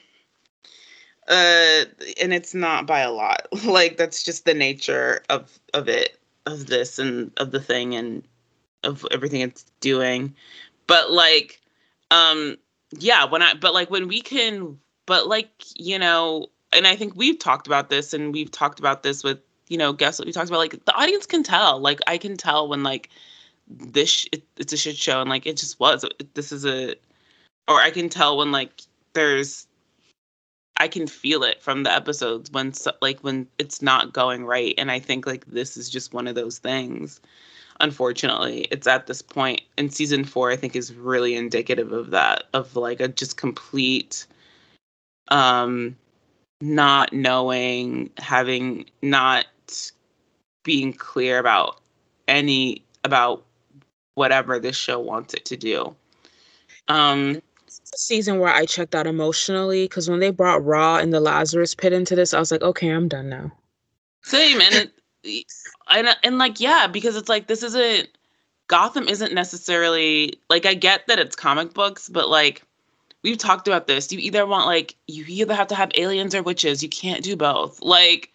[1.29, 1.85] uh
[2.21, 3.47] and it's not by a lot.
[3.65, 8.23] like that's just the nature of of it of this and of the thing and
[8.85, 10.35] of everything it's doing.
[10.87, 11.61] But like,
[12.11, 12.57] um,
[12.99, 17.15] yeah, when I but like when we can but like, you know, and I think
[17.17, 19.39] we've talked about this and we've talked about this with,
[19.69, 21.81] you know, guess what we talked about like the audience can tell.
[21.81, 23.11] Like I can tell when like
[23.69, 26.95] this sh- it, it's a shit show and like it just was this is a
[27.69, 29.67] or I can tell when like there's
[30.79, 34.91] I can feel it from the episodes when like when it's not going right and
[34.91, 37.21] I think like this is just one of those things.
[37.81, 42.45] Unfortunately, it's at this point in season 4 I think is really indicative of that
[42.55, 44.27] of like a just complete
[45.29, 45.97] um
[46.61, 49.47] not knowing, having not
[50.65, 51.81] being clear about
[52.27, 53.45] any about
[54.15, 55.95] whatever this show wants it to do.
[56.89, 57.41] Um
[57.85, 61.93] season where I checked out emotionally because when they brought Ra and the Lazarus Pit
[61.93, 63.53] into this, I was like, okay, I'm done now.
[64.23, 64.75] Same, and
[65.25, 65.45] it,
[65.89, 68.09] and and like yeah, because it's like this isn't
[68.69, 72.63] Gotham isn't necessarily like I get that it's comic books, but like
[73.23, 74.13] we've talked about this.
[74.13, 76.83] You either want like you either have to have aliens or witches.
[76.83, 77.81] You can't do both.
[77.81, 78.33] Like,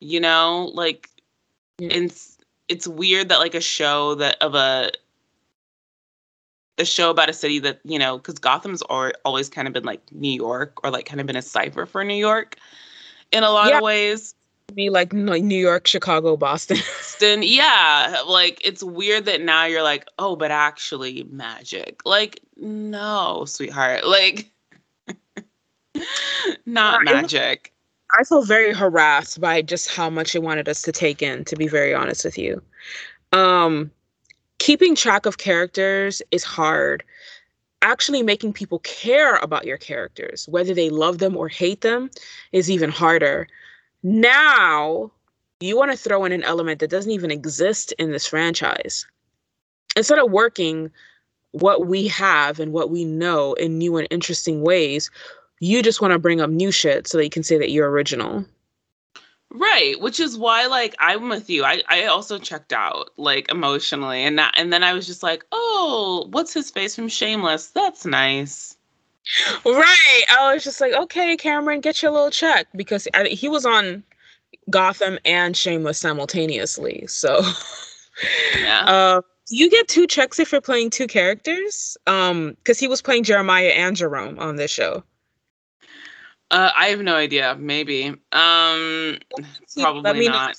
[0.00, 1.08] you know, like
[1.78, 1.88] yeah.
[1.92, 4.90] it's it's weird that like a show that of a
[6.78, 10.00] a show about a city that you know because gotham's always kind of been like
[10.12, 12.56] new york or like kind of been a cipher for new york
[13.30, 13.76] in a lot yeah.
[13.76, 14.34] of ways
[14.72, 16.76] be like New York, Chicago, Boston.
[16.98, 18.22] Boston, yeah.
[18.26, 22.00] Like it's weird that now you're like, oh, but actually magic.
[22.04, 24.06] Like, no, sweetheart.
[24.06, 24.50] Like,
[26.66, 27.72] not magic.
[28.18, 31.56] I feel very harassed by just how much it wanted us to take in, to
[31.56, 32.62] be very honest with you.
[33.32, 33.90] Um,
[34.62, 37.02] keeping track of characters is hard.
[37.82, 42.08] Actually, making people care about your characters, whether they love them or hate them,
[42.52, 43.48] is even harder.
[44.04, 45.10] Now,
[45.58, 49.04] you want to throw in an element that doesn't even exist in this franchise.
[49.96, 50.92] Instead of working
[51.50, 55.10] what we have and what we know in new and interesting ways,
[55.58, 57.90] you just want to bring up new shit so that you can say that you're
[57.90, 58.44] original.
[59.54, 61.64] Right, which is why like I'm with you.
[61.64, 65.44] I I also checked out like emotionally and that, and then I was just like,
[65.52, 67.68] "Oh, what's his face from Shameless?
[67.68, 68.76] That's nice."
[69.64, 70.22] Right.
[70.30, 74.02] I was just like, "Okay, Cameron, get your little check because I, he was on
[74.70, 77.42] Gotham and Shameless simultaneously." So
[78.58, 78.84] Yeah.
[78.88, 81.96] Uh, you get two checks if you're playing two characters?
[82.06, 85.02] Um, because he was playing Jeremiah and Jerome on this show.
[86.52, 87.56] Uh, I have no idea.
[87.58, 88.08] Maybe.
[88.30, 89.18] Um,
[89.80, 90.54] probably not.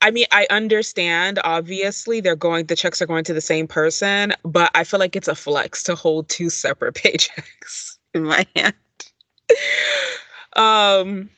[0.00, 1.40] I mean, I understand.
[1.42, 2.66] Obviously, they're going.
[2.66, 5.82] The checks are going to the same person, but I feel like it's a flex
[5.84, 8.74] to hold two separate paychecks in my hand.
[10.54, 11.28] um,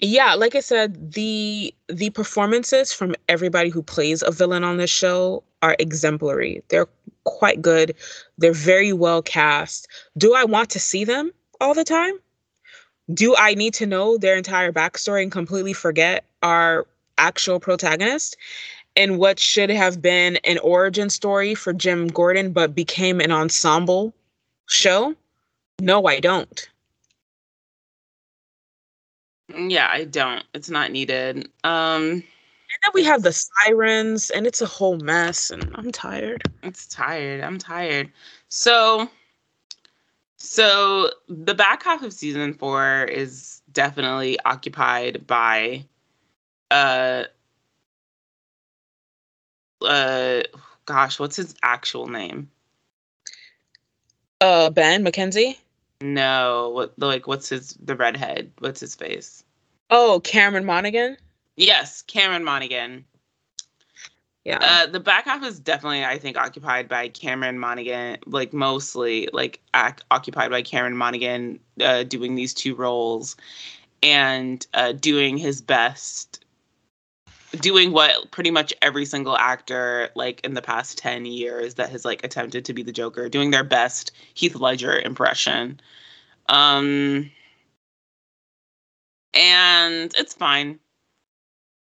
[0.00, 4.90] yeah, like I said, the the performances from everybody who plays a villain on this
[4.90, 6.64] show are exemplary.
[6.68, 6.88] They're
[7.22, 7.94] quite good.
[8.38, 9.86] They're very well cast.
[10.18, 12.14] Do I want to see them all the time?
[13.12, 16.86] Do I need to know their entire backstory and completely forget our
[17.18, 18.36] actual protagonist?
[18.94, 24.12] And what should have been an origin story for Jim Gordon, but became an ensemble
[24.68, 25.14] show?
[25.80, 26.68] No, I don't.
[29.54, 30.44] Yeah, I don't.
[30.54, 31.48] It's not needed.
[31.64, 32.22] Um
[32.72, 36.42] and then we have the sirens and it's a whole mess and I'm tired.
[36.62, 37.42] It's tired.
[37.42, 38.10] I'm tired.
[38.48, 39.10] So
[40.42, 45.84] so the back half of season four is definitely occupied by
[46.72, 47.24] uh
[49.80, 50.42] uh
[50.84, 52.50] gosh, what's his actual name?
[54.40, 55.56] Uh Ben McKenzie?
[56.00, 58.50] No, what like what's his the redhead?
[58.58, 59.44] What's his face?
[59.90, 61.18] Oh, Cameron Monaghan?
[61.54, 63.04] Yes, Cameron Monaghan.
[64.44, 64.58] Yeah.
[64.60, 69.60] Uh, the back half is definitely, I think, occupied by Cameron Monaghan, like mostly like
[69.74, 73.36] ac- occupied by Cameron Monaghan uh, doing these two roles
[74.02, 76.44] and uh, doing his best,
[77.60, 82.04] doing what pretty much every single actor like in the past 10 years that has
[82.04, 85.78] like attempted to be the Joker, doing their best Heath Ledger impression.
[86.48, 87.30] Um,
[89.34, 90.80] and it's fine.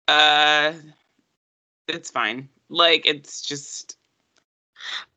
[0.07, 0.73] Uh,
[1.87, 2.49] it's fine.
[2.69, 3.97] Like it's just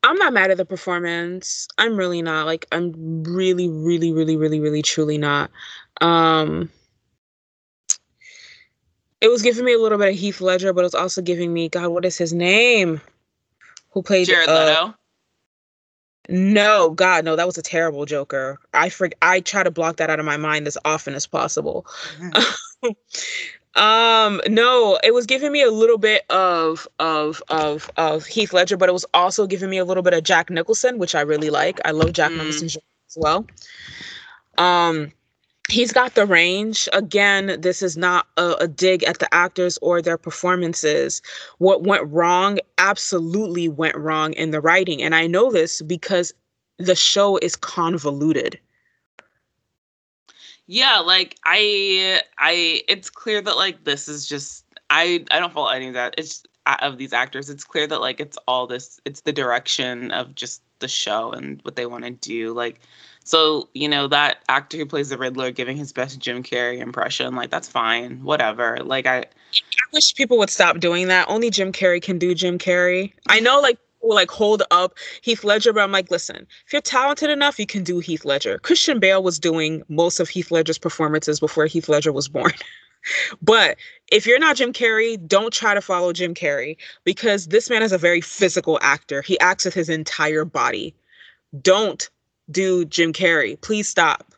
[0.02, 1.68] I'm not mad at the performance.
[1.78, 2.46] I'm really not.
[2.46, 5.50] Like I'm really really really really really truly not.
[6.00, 6.70] Um
[9.20, 11.52] it was giving me a little bit of Heath Ledger, but it was also giving
[11.52, 13.00] me God, what is his name?
[13.90, 14.94] Who played Jared uh, Leto?
[16.28, 18.58] No, God, no, that was a terrible Joker.
[18.72, 21.86] I for, I try to block that out of my mind as often as possible.
[22.20, 22.94] Mm.
[23.76, 28.76] Um, no, it was giving me a little bit of of of of Heath Ledger,
[28.76, 31.50] but it was also giving me a little bit of Jack Nicholson, which I really
[31.50, 31.80] like.
[31.84, 32.38] I love Jack mm.
[32.38, 33.46] Nicholson as well.
[34.58, 35.12] Um,
[35.68, 36.88] he's got the range.
[36.92, 41.22] Again, this is not a, a dig at the actors or their performances.
[41.58, 46.34] What went wrong absolutely went wrong in the writing, and I know this because
[46.78, 48.58] the show is convoluted
[50.70, 55.68] yeah like i i it's clear that like this is just i i don't follow
[55.68, 59.00] any of that it's uh, of these actors it's clear that like it's all this
[59.04, 62.78] it's the direction of just the show and what they want to do like
[63.24, 67.34] so you know that actor who plays the riddler giving his best jim carrey impression
[67.34, 71.28] like that's fine whatever like i I wish people would stop doing that.
[71.28, 73.12] Only Jim Carrey can do Jim Carrey.
[73.28, 77.30] I know, like like hold up Heath Ledger, but I'm like, listen, if you're talented
[77.30, 78.58] enough, you can do Heath Ledger.
[78.58, 82.52] Christian Bale was doing most of Heath Ledger's performances before Heath Ledger was born.
[83.42, 83.76] but
[84.10, 87.92] if you're not Jim Carrey, don't try to follow Jim Carrey because this man is
[87.92, 89.22] a very physical actor.
[89.22, 90.94] He acts with his entire body.
[91.60, 92.08] Don't
[92.50, 93.60] do Jim Carrey.
[93.60, 94.34] Please stop.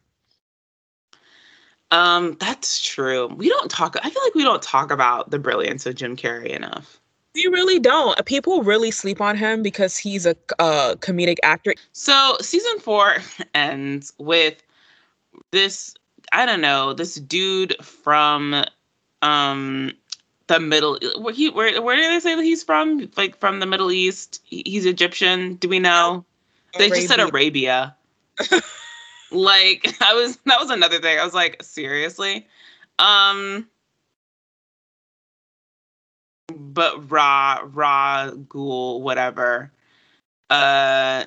[1.91, 3.27] Um, that's true.
[3.37, 6.49] We don't talk I feel like we don't talk about the brilliance of Jim Carrey
[6.49, 7.02] enough.
[7.35, 8.25] We really don't.
[8.27, 11.75] People really sleep on him because he's a uh, comedic actor.
[11.93, 13.17] So season four
[13.55, 14.63] ends with
[15.51, 15.95] this.
[16.33, 18.65] I don't know this dude from
[19.23, 19.93] um
[20.49, 23.11] the middle where he where where do they say that he's from?
[23.17, 24.41] Like from the Middle East.
[24.45, 25.55] He's Egyptian.
[25.57, 26.25] Do we know?
[26.79, 27.97] They just said Arabia.
[29.31, 31.19] like I was that was another thing.
[31.19, 32.47] I was like, seriously?
[32.99, 33.69] Um
[36.53, 39.71] but Ra Ra Ghul, whatever.
[40.51, 41.25] Uh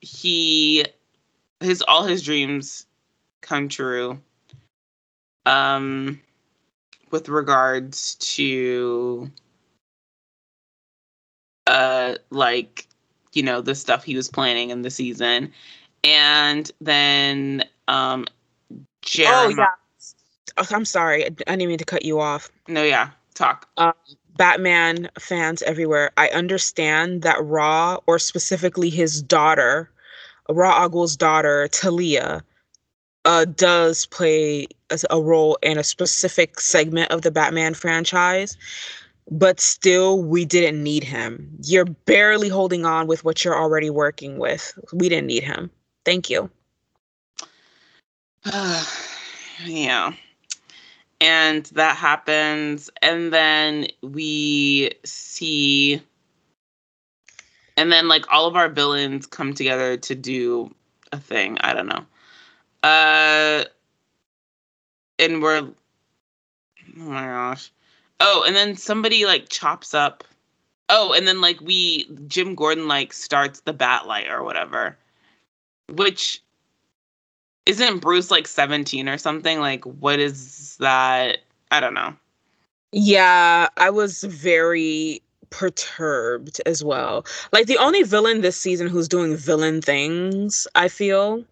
[0.00, 0.84] he
[1.60, 2.86] his all his dreams
[3.40, 4.20] come true.
[5.44, 6.20] Um
[7.10, 9.30] with regards to
[11.66, 12.86] uh like
[13.32, 15.52] you know the stuff he was planning in the season
[16.04, 18.24] and then um
[19.02, 19.46] Jeremiah.
[19.46, 23.92] oh yeah i'm sorry i didn't mean to cut you off no yeah talk uh,
[24.36, 29.90] batman fans everywhere i understand that Ra or specifically his daughter
[30.48, 32.42] Ra Al Ghul's daughter talia
[33.26, 38.56] uh, does play a, a role in a specific segment of the Batman franchise,
[39.30, 41.50] but still, we didn't need him.
[41.62, 44.78] You're barely holding on with what you're already working with.
[44.92, 45.70] We didn't need him.
[46.04, 46.48] Thank you.
[49.64, 50.12] yeah.
[51.20, 52.90] And that happens.
[53.02, 56.02] And then we see.
[57.76, 60.74] And then, like, all of our villains come together to do
[61.12, 61.58] a thing.
[61.60, 62.04] I don't know.
[62.82, 63.64] Uh,
[65.18, 65.74] and we're oh
[66.94, 67.70] my gosh.
[68.20, 70.24] Oh, and then somebody like chops up.
[70.88, 74.96] Oh, and then like we Jim Gordon like starts the bat light or whatever.
[75.88, 76.42] Which
[77.66, 79.60] isn't Bruce like 17 or something?
[79.60, 81.38] Like what is that?
[81.70, 82.14] I don't know.
[82.92, 87.26] Yeah, I was very perturbed as well.
[87.52, 91.44] Like the only villain this season who's doing villain things, I feel,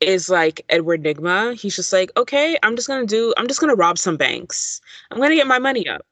[0.00, 1.54] is like Edward Nygma.
[1.54, 4.80] He's just like, okay, I'm just gonna do, I'm just gonna rob some banks.
[5.10, 6.04] I'm gonna get my money up.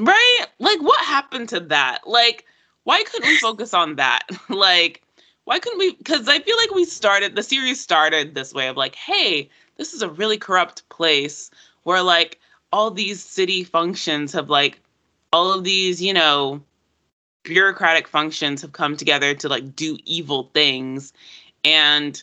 [0.00, 0.46] Right?
[0.58, 2.00] Like, what happened to that?
[2.06, 2.46] Like,
[2.84, 4.22] why couldn't we focus on that?
[4.48, 5.02] like,
[5.44, 5.94] why couldn't we?
[5.94, 9.92] Because I feel like we started, the series started this way of like, hey, this
[9.92, 11.50] is a really corrupt place
[11.82, 12.38] where like
[12.72, 14.80] all these city functions have like,
[15.32, 16.62] all of these, you know,
[17.42, 21.12] bureaucratic functions have come together to like do evil things.
[21.64, 22.22] And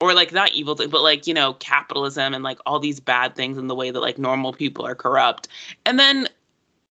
[0.00, 3.34] or like not evil things, but like you know capitalism and like all these bad
[3.34, 5.48] things in the way that like normal people are corrupt
[5.86, 6.28] and then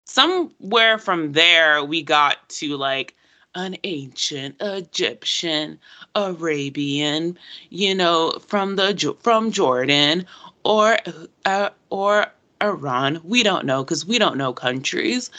[0.05, 3.15] somewhere from there we got to like
[3.57, 5.79] an ancient egyptian
[6.15, 7.37] arabian
[7.71, 10.25] you know from the from jordan
[10.65, 10.99] or
[11.45, 12.27] uh, or
[12.63, 15.31] Iran, we don't know because we don't know countries,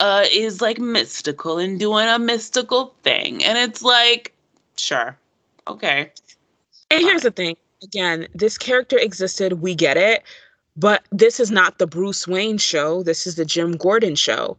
[0.00, 3.44] uh, is like mystical and doing a mystical thing.
[3.44, 4.34] And it's like,
[4.76, 5.16] sure,
[5.68, 6.10] okay.
[6.90, 10.24] And here's the thing again, this character existed, we get it,
[10.76, 13.02] but this is not the Bruce Wayne show.
[13.02, 14.56] This is the Jim Gordon show.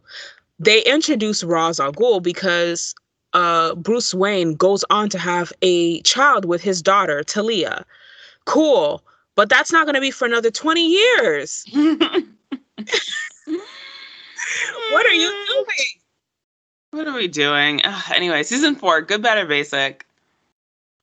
[0.58, 2.94] They introduce Ra's al Ghul because
[3.32, 7.84] uh, Bruce Wayne goes on to have a child with his daughter, Talia.
[8.44, 9.02] Cool.
[9.34, 11.64] But that's not going to be for another 20 years.
[11.72, 12.26] what
[15.06, 15.66] are you doing?
[16.92, 17.82] What are we doing?
[17.84, 20.06] Ugh, anyway, season four, good, better, basic.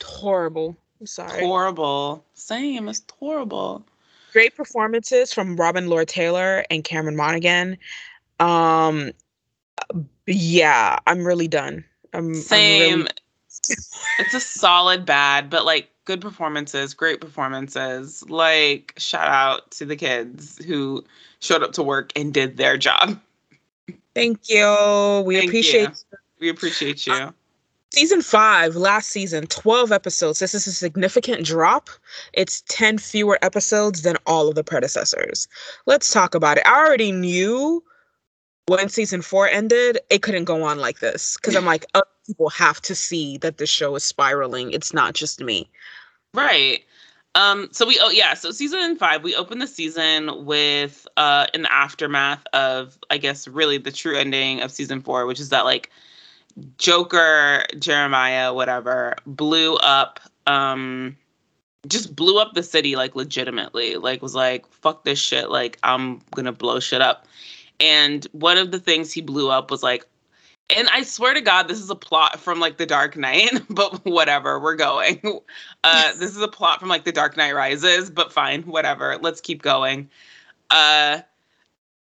[0.04, 0.76] Horrible.
[1.00, 1.42] I'm sorry.
[1.42, 2.26] Horrible.
[2.34, 2.90] Same.
[2.90, 3.86] It's horrible.
[4.32, 7.78] Great performances from Robin Lord Taylor and Cameron Monaghan.
[8.40, 9.12] Um,
[10.26, 11.86] yeah, I'm really done.
[12.14, 12.94] I'm same.
[12.94, 13.10] I'm really...
[14.20, 18.24] it's a solid bad, but like good performances, great performances.
[18.30, 21.04] Like shout out to the kids who
[21.40, 23.20] showed up to work and did their job.
[24.14, 25.24] Thank you.
[25.26, 26.18] We Thank appreciate you.
[26.40, 27.14] We appreciate you.
[27.14, 27.32] Uh,
[27.94, 30.40] Season five, last season, 12 episodes.
[30.40, 31.92] This is a significant drop.
[32.34, 35.48] It's 10 fewer episodes than all of the predecessors.
[35.86, 36.66] Let's talk about it.
[36.66, 37.84] I already knew
[38.68, 41.38] when season four ended, it couldn't go on like this.
[41.38, 44.72] Because I'm like, other people have to see that the show is spiraling.
[44.72, 45.70] It's not just me.
[46.34, 46.84] Right.
[47.36, 51.64] Um, so we oh yeah, so season five, we open the season with uh in
[51.64, 55.66] the aftermath of I guess really the true ending of season four, which is that
[55.66, 55.90] like
[56.78, 61.18] Joker, Jeremiah, whatever, blew up um
[61.88, 63.96] just blew up the city like legitimately.
[63.96, 67.26] Like was like, fuck this shit, like I'm gonna blow shit up.
[67.84, 70.06] And one of the things he blew up was like
[70.76, 74.04] and I swear to God, this is a plot from like The Dark Knight, but
[74.06, 75.22] whatever, we're going.
[75.86, 79.18] Uh, this is a plot from like The Dark Knight Rises, but fine, whatever.
[79.22, 80.10] Let's keep going.
[80.72, 81.20] Uh,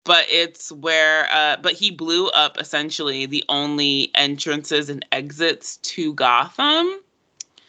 [0.04, 6.14] but it's where uh but he blew up essentially the only entrances and exits to
[6.14, 7.00] Gotham.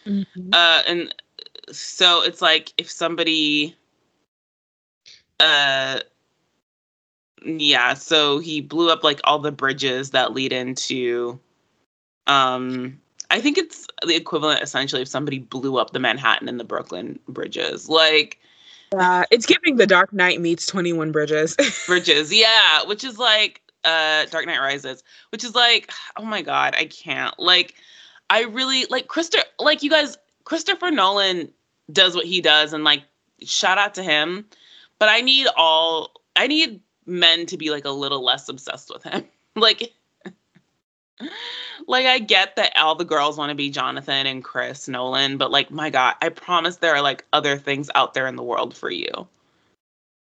[0.06, 0.50] Mm-hmm.
[0.54, 1.16] Uh and
[1.72, 3.76] so it's like if somebody
[5.40, 6.02] uh
[7.46, 11.40] yeah, so he blew up like all the bridges that lead into
[12.28, 13.00] um
[13.32, 17.20] I think it's the equivalent essentially if somebody blew up the Manhattan and the Brooklyn
[17.28, 17.90] bridges.
[17.90, 18.40] Like
[18.98, 21.56] uh, it's giving the Dark Knight meets 21 Bridges.
[21.88, 26.76] bridges, yeah, which is like uh Dark Knight Rises, which is like oh my god,
[26.76, 27.38] I can't.
[27.40, 27.76] Like
[28.30, 31.52] I really like Christopher like you guys Christopher Nolan
[31.92, 33.04] does what he does and like
[33.44, 34.46] shout out to him.
[35.00, 39.04] But I need all I need men to be like a little less obsessed with
[39.04, 39.26] him.
[39.56, 39.94] like
[41.88, 45.52] like I get that all the girls want to be Jonathan and Chris Nolan, but
[45.52, 48.76] like my god, I promise there are like other things out there in the world
[48.76, 49.28] for you.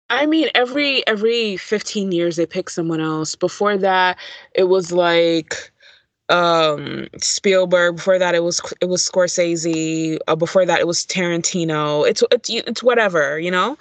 [0.10, 3.36] I mean, every every 15 years they pick someone else.
[3.36, 4.18] Before that,
[4.54, 5.72] it was like
[6.30, 7.96] um Spielberg.
[7.96, 10.20] Before that, it was it was Scorsese.
[10.28, 12.08] Uh, before that, it was Tarantino.
[12.08, 13.78] It's it's it's whatever, you know.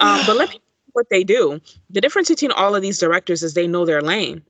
[0.00, 0.60] Um, but let me
[0.92, 1.60] what they do.
[1.90, 4.42] The difference between all of these directors is they know their lane.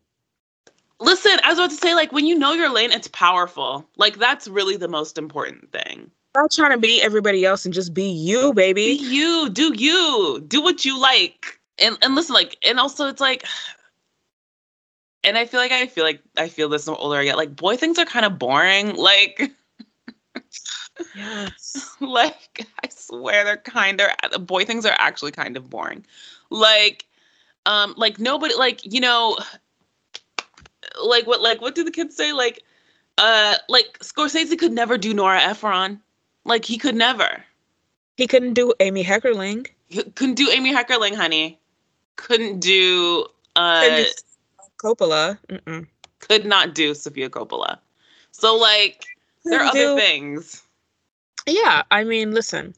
[1.00, 3.86] Listen, I was about to say, like, when you know your lane, it's powerful.
[3.96, 6.10] Like, that's really the most important thing.
[6.36, 8.98] Stop trying to be everybody else and just be you, baby.
[8.98, 11.58] Be you, do you, do what you like.
[11.78, 13.44] And and listen, like, and also it's like,
[15.24, 17.36] and I feel like I feel like I feel this the older I get.
[17.36, 18.94] Like, boy things are kind of boring.
[18.94, 19.50] Like,
[21.14, 26.04] yes, like I swear they're kind of boy things are actually kind of boring.
[26.50, 27.06] Like,
[27.66, 29.38] um, like nobody, like you know,
[31.04, 32.32] like what like what do the kids say?
[32.32, 32.62] Like
[33.18, 36.00] uh like Scorsese could never do Nora Ephron.
[36.44, 37.44] Like he could never.
[38.16, 39.66] He couldn't do Amy Heckerling.
[39.88, 41.58] He couldn't do Amy Heckerling, honey.
[42.16, 43.26] Couldn't do
[43.56, 44.04] uh
[44.82, 45.38] Coppola.
[45.48, 45.86] Mm-mm.
[46.20, 47.78] Could not do Sofia Coppola.
[48.32, 49.04] So like
[49.44, 49.92] there are do...
[49.92, 50.62] other things.
[51.46, 52.74] Yeah, I mean, listen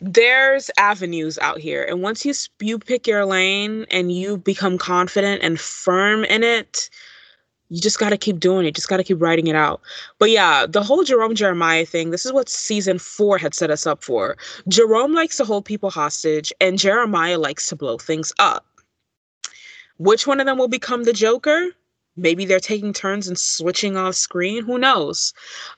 [0.00, 5.40] there's avenues out here and once you you pick your lane and you become confident
[5.40, 6.90] and firm in it
[7.74, 8.74] you just got to keep doing it.
[8.74, 9.80] Just got to keep writing it out.
[10.18, 13.86] But yeah, the whole Jerome Jeremiah thing, this is what season four had set us
[13.86, 14.36] up for.
[14.68, 18.66] Jerome likes to hold people hostage, and Jeremiah likes to blow things up.
[19.98, 21.70] Which one of them will become the Joker?
[22.16, 24.64] Maybe they're taking turns and switching off screen.
[24.64, 25.32] Who knows?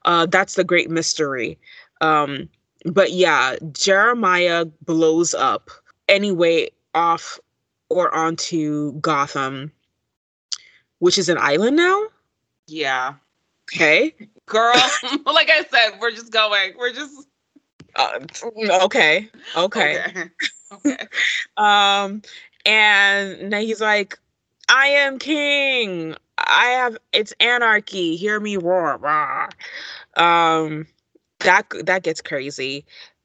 [0.04, 1.58] Uh, that's the great mystery.
[2.00, 2.48] Um,
[2.84, 5.70] but yeah, Jeremiah blows up
[6.08, 7.38] anyway off
[7.88, 9.72] or onto Gotham
[10.98, 12.02] which is an island now.
[12.66, 13.14] Yeah.
[13.72, 14.14] Okay.
[14.46, 14.74] Girl,
[15.26, 16.72] like I said, we're just going.
[16.78, 17.26] We're just.
[17.94, 18.18] Uh,
[18.82, 19.28] okay.
[19.56, 20.02] Okay.
[20.02, 20.24] Okay.
[20.72, 21.06] okay.
[21.56, 22.22] um,
[22.64, 24.18] and now he's like,
[24.68, 26.14] "I am king.
[26.38, 26.96] I have.
[27.12, 28.16] It's anarchy.
[28.16, 29.48] Hear me roar." Rah.
[30.16, 30.86] Um,
[31.40, 32.84] that that gets crazy.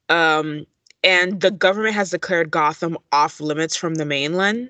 [0.10, 0.66] Um,
[1.04, 4.70] and the government has declared Gotham off limits from the mainland.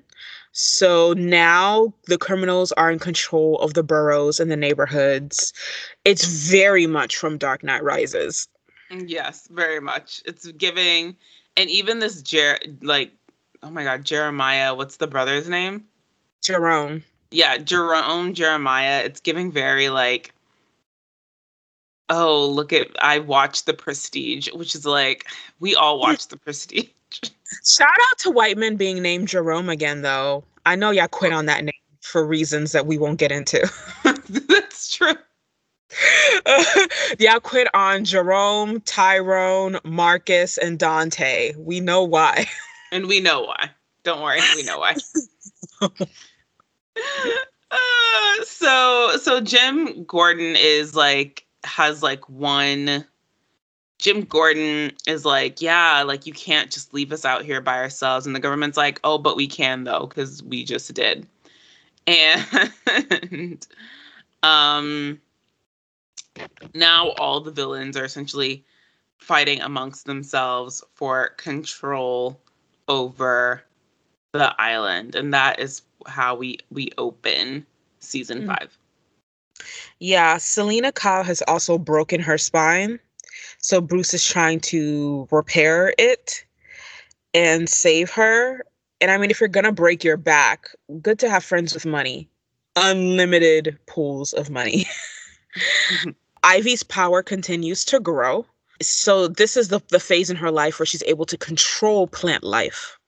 [0.52, 5.52] So now the criminals are in control of the boroughs and the neighborhoods.
[6.04, 8.48] It's very much from Dark Knight Rises.
[8.90, 10.22] Yes, very much.
[10.26, 11.16] It's giving,
[11.56, 13.12] and even this Jer like,
[13.62, 14.74] oh my God, Jeremiah.
[14.74, 15.84] What's the brother's name?
[16.42, 17.02] Jerome.
[17.30, 19.02] Yeah, Jerome Jeremiah.
[19.04, 20.34] It's giving very like,
[22.12, 25.26] oh look at I watched The Prestige, which is like
[25.58, 26.88] we all watched The Prestige.
[27.64, 30.44] Shout out to white men being named Jerome again, though.
[30.64, 33.70] I know y'all quit on that name for reasons that we won't get into.
[34.04, 35.14] That's true.
[36.46, 36.64] Uh,
[37.18, 41.52] y'all quit on Jerome, Tyrone, Marcus, and Dante.
[41.58, 42.46] We know why.
[42.90, 43.70] And we know why.
[44.04, 44.96] Don't worry, we know why.
[45.80, 46.04] uh,
[48.44, 53.04] so so Jim Gordon is like has like one
[54.02, 58.26] Jim Gordon is like, yeah, like you can't just leave us out here by ourselves.
[58.26, 61.24] And the government's like, oh, but we can though, because we just did.
[62.08, 63.64] And
[64.42, 65.20] um,
[66.74, 68.64] now all the villains are essentially
[69.18, 72.40] fighting amongst themselves for control
[72.88, 73.62] over
[74.32, 75.14] the island.
[75.14, 77.64] And that is how we we open
[78.00, 78.48] season mm-hmm.
[78.48, 78.76] five.
[79.98, 82.98] Yeah, Selina Kyle has also broken her spine.
[83.58, 86.44] So Bruce is trying to repair it
[87.34, 88.64] and save her.
[89.00, 90.68] And I mean, if you're gonna break your back,
[91.00, 92.28] good to have friends with money,
[92.76, 94.86] unlimited pools of money.
[95.54, 96.10] Mm-hmm.
[96.44, 98.46] Ivy's power continues to grow.
[98.80, 102.42] So this is the, the phase in her life where she's able to control plant
[102.42, 102.98] life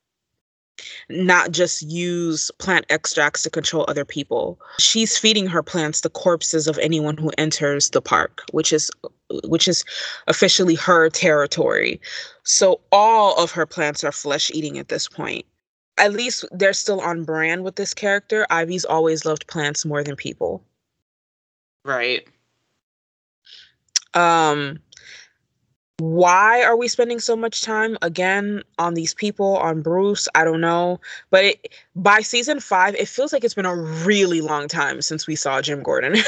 [1.08, 4.60] not just use plant extracts to control other people.
[4.78, 8.90] She's feeding her plants the corpses of anyone who enters the park, which is
[9.44, 9.84] which is
[10.28, 12.00] officially her territory.
[12.44, 15.46] So all of her plants are flesh eating at this point.
[15.98, 18.46] at least they're still on brand with this character.
[18.50, 20.62] Ivy's always loved plants more than people.
[21.84, 22.26] Right.
[24.14, 24.78] Um
[25.98, 30.28] why are we spending so much time again on these people on Bruce?
[30.34, 34.40] I don't know, but it, by season 5 it feels like it's been a really
[34.40, 36.16] long time since we saw Jim Gordon.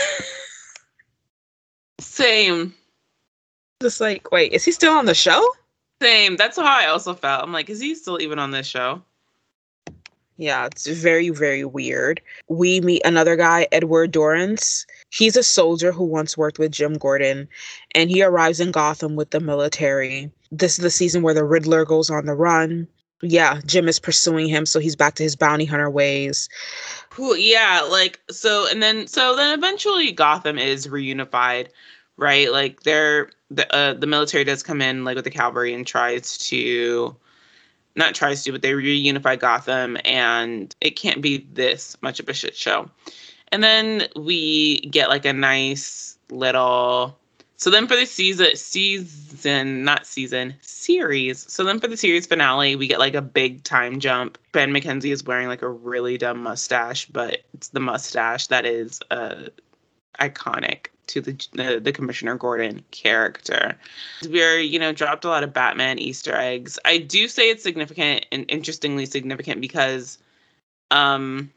[2.00, 2.74] Same.
[3.82, 5.46] Just like, wait, is he still on the show?
[6.00, 6.36] Same.
[6.36, 7.42] That's how I also felt.
[7.42, 9.02] I'm like, is he still even on this show?
[10.38, 12.20] Yeah, it's very, very weird.
[12.48, 14.86] We meet another guy, Edward Dorrance.
[15.10, 17.48] He's a soldier who once worked with Jim Gordon,
[17.94, 20.30] and he arrives in Gotham with the military.
[20.52, 22.86] This is the season where the Riddler goes on the run.
[23.22, 26.50] Yeah, Jim is pursuing him, so he's back to his bounty hunter ways.
[27.14, 31.68] Who, yeah, like so, and then so then eventually Gotham is reunified,
[32.18, 32.52] right?
[32.52, 36.36] Like they're the uh, the military does come in like with the cavalry and tries
[36.48, 37.16] to
[37.96, 42.34] not tries to, but they reunify Gotham, and it can't be this much of a
[42.34, 42.90] shit show.
[43.52, 47.18] And then we get like a nice little.
[47.58, 51.50] So then for the season, season, not season, series.
[51.50, 54.36] So then for the series finale, we get like a big time jump.
[54.52, 59.00] Ben McKenzie is wearing like a really dumb mustache, but it's the mustache that is
[59.10, 59.44] uh,
[60.20, 63.76] iconic to the, the, the Commissioner Gordon character.
[64.28, 66.78] We're you know dropped a lot of Batman Easter eggs.
[66.84, 70.18] I do say it's significant and interestingly significant because,
[70.90, 71.50] um,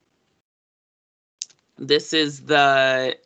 [1.78, 3.18] this is the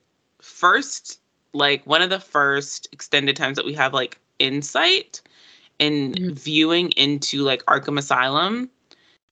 [0.42, 1.20] first
[1.54, 5.22] like one of the first extended times that we have like insight
[5.80, 6.34] in mm-hmm.
[6.34, 8.70] viewing into like Arkham Asylum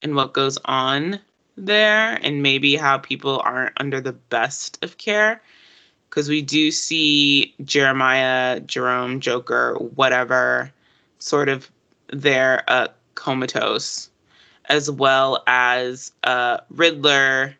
[0.01, 1.19] and what goes on
[1.57, 5.41] there and maybe how people aren't under the best of care
[6.11, 10.69] because we do see Jeremiah, Jerome, Joker, whatever,
[11.19, 11.71] sort of
[12.11, 14.09] there uh, comatose,
[14.65, 17.55] as well as uh, Riddler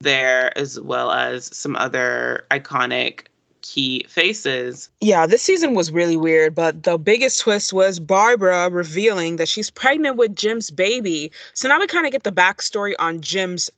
[0.00, 3.28] there, as well as some other iconic
[3.62, 4.90] key faces.
[5.00, 9.70] Yeah, this season was really weird, but the biggest twist was Barbara revealing that she's
[9.70, 11.32] pregnant with Jim's baby.
[11.54, 13.70] So now we kind of get the backstory on Jim's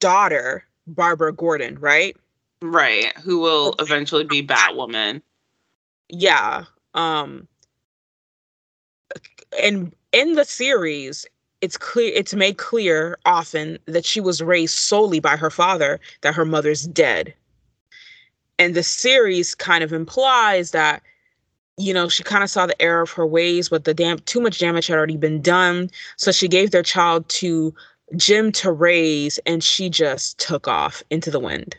[0.00, 2.16] daughter, Barbara Gordon, right?
[2.62, 5.22] Right, who will eventually be Batwoman.
[6.08, 6.64] Yeah.
[6.94, 7.48] Um
[9.62, 11.26] and in the series,
[11.60, 16.34] it's clear it's made clear often that she was raised solely by her father, that
[16.34, 17.34] her mother's dead.
[18.58, 21.02] And the series kind of implies that
[21.78, 24.40] you know, she kind of saw the error of her ways, but the damn too
[24.40, 25.90] much damage had already been done.
[26.16, 27.74] So she gave their child to
[28.16, 31.76] Jim to raise, and she just took off into the wind.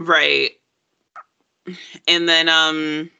[0.00, 0.52] Right.
[2.08, 3.10] And then um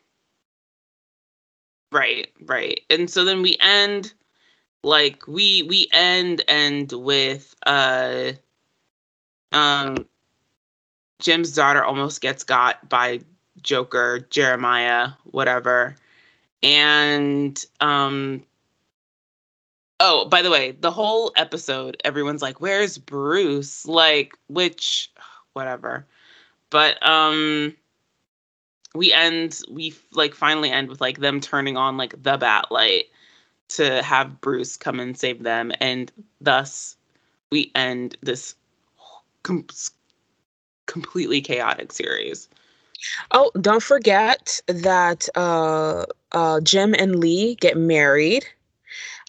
[1.93, 2.81] right, right.
[2.89, 4.15] And so then we end
[4.83, 8.33] like we we end end with uh
[9.53, 10.07] um
[11.21, 13.21] Jim's daughter almost gets got by
[13.61, 15.97] Joker, Jeremiah, whatever.
[16.63, 18.43] And um
[20.01, 23.87] oh, by the way, the whole episode everyone's like where's Bruce?
[23.87, 25.13] Like which
[25.53, 26.07] whatever.
[26.71, 27.75] But um
[28.95, 33.05] we end we like finally end with like them turning on like the bat light
[33.69, 36.11] to have Bruce come and save them and
[36.41, 36.97] thus
[37.51, 38.55] we end this
[39.43, 39.67] com-
[40.87, 42.49] completely chaotic series.
[43.31, 48.45] Oh, don't forget that uh, uh, Jim and Lee get married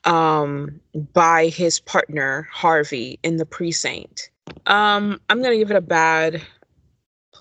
[0.03, 0.79] um,
[1.13, 4.29] by his partner Harvey in the precinct.
[4.65, 6.41] Um, I'm gonna give it a bad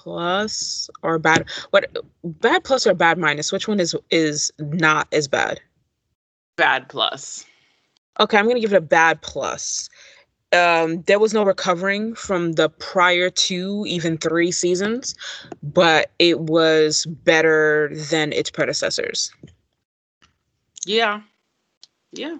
[0.03, 1.95] plus or bad what
[2.25, 3.53] bad plus or bad minus?
[3.53, 5.61] Which one is is not as bad?
[6.57, 7.45] Bad plus.
[8.19, 9.91] Okay i'm gonna give it a bad plus.
[10.53, 15.15] Um there was no recovering from the prior two even three seasons
[15.63, 19.31] but it was better than its predecessors.
[20.87, 21.21] Yeah.
[22.13, 22.39] Yeah.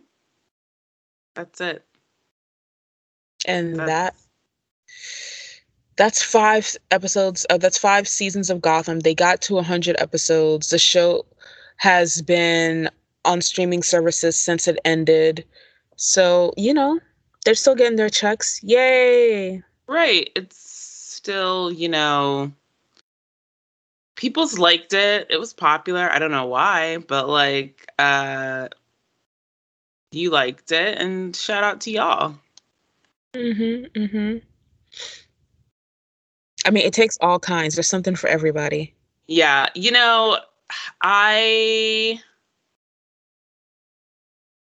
[1.35, 1.85] That's it.
[3.47, 4.15] And that's- that
[6.01, 9.01] that's five episodes uh, that's five seasons of gotham.
[9.01, 10.71] They got to 100 episodes.
[10.71, 11.27] The show
[11.77, 12.89] has been
[13.27, 15.45] on streaming services since it ended.
[15.97, 17.01] So you know
[17.45, 18.63] they're still getting their checks.
[18.63, 19.63] Yay!
[19.87, 20.31] Right.
[20.35, 22.51] It's still you know
[24.17, 25.27] people's liked it.
[25.29, 26.11] It was popular.
[26.11, 28.69] I don't know why but like uh
[30.13, 32.37] you liked it and shout out to y'all.
[33.35, 34.50] Mm-hmm mm-hmm
[36.65, 37.75] I mean, it takes all kinds.
[37.75, 38.95] There's something for everybody.
[39.27, 40.39] Yeah, you know,
[41.01, 42.21] I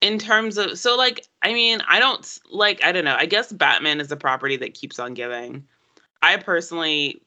[0.01, 3.51] in terms of so like I mean I don't like I don't know I guess
[3.51, 5.65] Batman is a property that keeps on giving.
[6.21, 7.21] I personally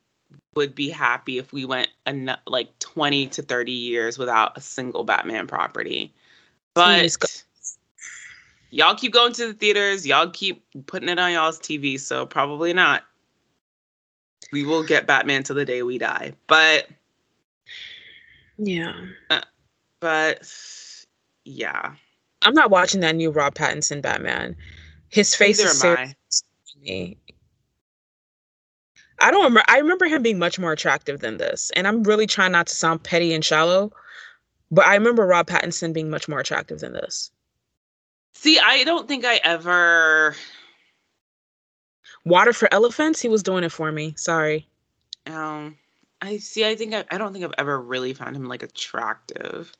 [0.54, 5.04] would be happy if we went an- like 20 to 30 years without a single
[5.04, 6.12] Batman property.
[6.74, 7.16] But
[8.70, 12.72] y'all keep going to the theaters, y'all keep putting it on y'all's TV, so probably
[12.72, 13.04] not.
[14.52, 16.32] We will get Batman to the day we die.
[16.46, 16.88] But
[18.56, 18.94] yeah.
[19.30, 19.42] Uh,
[20.00, 20.48] but
[21.44, 21.94] yeah.
[22.42, 24.56] I'm not watching that new Rob Pattinson Batman.
[25.08, 26.44] His face Neither is serious
[26.84, 27.16] me.
[29.20, 29.62] I don't remember.
[29.68, 32.74] I remember him being much more attractive than this, and I'm really trying not to
[32.74, 33.92] sound petty and shallow,
[34.70, 37.30] but I remember Rob Pattinson being much more attractive than this.
[38.34, 40.34] See, I don't think I ever.
[42.24, 43.20] Water for elephants.
[43.20, 44.14] He was doing it for me.
[44.16, 44.66] Sorry.
[45.26, 45.76] Um,
[46.22, 46.64] I see.
[46.66, 49.72] I think I, I don't think I've ever really found him like attractive.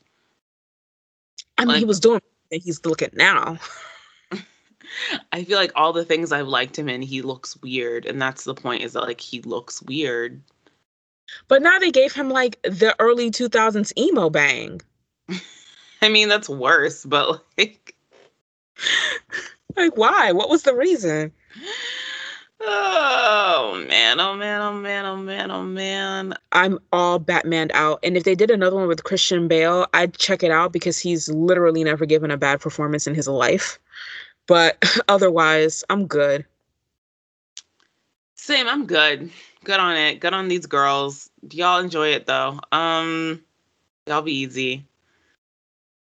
[1.57, 2.21] I mean, like, he was doing
[2.51, 3.59] that he's looking now.
[5.33, 8.45] I feel like all the things I've liked him in, he looks weird, and that's
[8.45, 8.83] the point.
[8.83, 10.43] Is that like he looks weird?
[11.49, 14.81] But now they gave him like the early two thousands emo bang.
[16.03, 17.95] I mean, that's worse, but like,
[19.77, 20.33] like why?
[20.33, 21.33] What was the reason?
[22.67, 26.35] Oh man, oh man, oh man, oh man, oh man.
[26.53, 27.99] I'm all Batman out.
[28.03, 31.29] And if they did another one with Christian Bale, I'd check it out because he's
[31.29, 33.79] literally never given a bad performance in his life.
[34.47, 36.45] But otherwise, I'm good.
[38.37, 39.31] Same, I'm good.
[39.65, 40.21] Good on it.
[40.21, 41.31] Good on these girls.
[41.51, 42.61] Y'all enjoy it though.
[42.73, 43.43] Um
[44.07, 44.87] y'all be easy.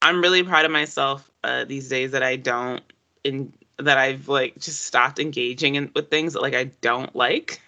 [0.01, 2.81] I'm really proud of myself uh, these days that I don't
[3.23, 7.61] in that I've like just stopped engaging in with things that like I don't like.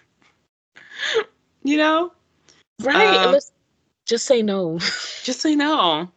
[1.62, 2.12] you know?
[2.80, 3.26] Right.
[3.26, 3.38] Um,
[4.04, 4.78] just say no.
[5.22, 6.10] just say no.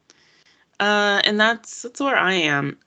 [0.79, 2.77] Uh and that's that's where I am.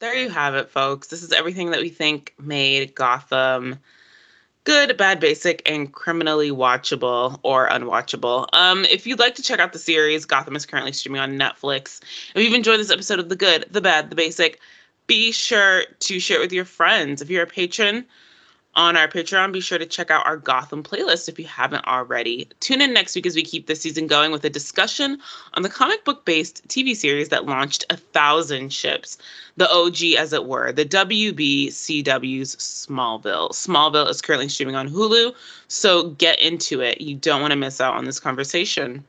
[0.00, 1.08] There you have it, folks.
[1.08, 3.80] This is everything that we think made Gotham
[4.68, 8.46] good, bad, basic, and criminally watchable or unwatchable.
[8.52, 12.02] Um, if you'd like to check out the series, Gotham is currently streaming on Netflix.
[12.34, 14.60] If you've enjoyed this episode of The Good, The Bad, The Basic,
[15.06, 17.22] be sure to share it with your friends.
[17.22, 18.04] If you're a patron,
[18.74, 19.52] on our Patreon.
[19.52, 22.48] Be sure to check out our Gotham playlist if you haven't already.
[22.60, 25.18] Tune in next week as we keep this season going with a discussion
[25.54, 29.18] on the comic book based TV series that launched a thousand ships,
[29.56, 33.50] the OG, as it were, the WBCW's Smallville.
[33.50, 35.34] Smallville is currently streaming on Hulu,
[35.68, 37.00] so get into it.
[37.00, 39.04] You don't want to miss out on this conversation.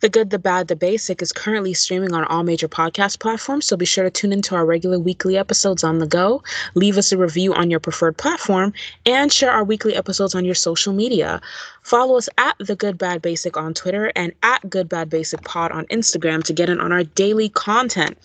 [0.00, 3.78] The Good, the Bad, the Basic is currently streaming on all major podcast platforms, so
[3.78, 6.42] be sure to tune into our regular weekly episodes on the go.
[6.74, 8.74] Leave us a review on your preferred platform
[9.06, 11.40] and share our weekly episodes on your social media.
[11.82, 15.72] Follow us at The Good, Bad, Basic on Twitter and at Good, Bad, Basic Pod
[15.72, 18.18] on Instagram to get in on our daily content.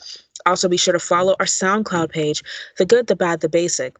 [0.45, 2.43] Also, be sure to follow our SoundCloud page,
[2.79, 3.95] The Good, the Bad, the Basic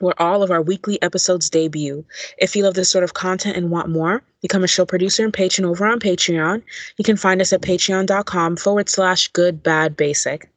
[0.00, 2.04] where all of our weekly episodes debut.
[2.38, 5.32] If you love this sort of content and want more, become a show producer and
[5.32, 6.62] patron over on Patreon.
[6.96, 10.50] You can find us at patreon.com forward slash good bad basic.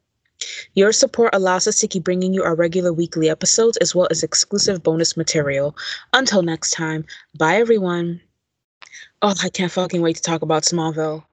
[0.74, 4.24] Your support allows us to keep bringing you our regular weekly episodes as well as
[4.24, 5.76] exclusive bonus material.
[6.12, 7.06] Until next time,
[7.38, 8.22] bye everyone.
[9.22, 11.24] Oh, I can't fucking wait to talk about Smallville.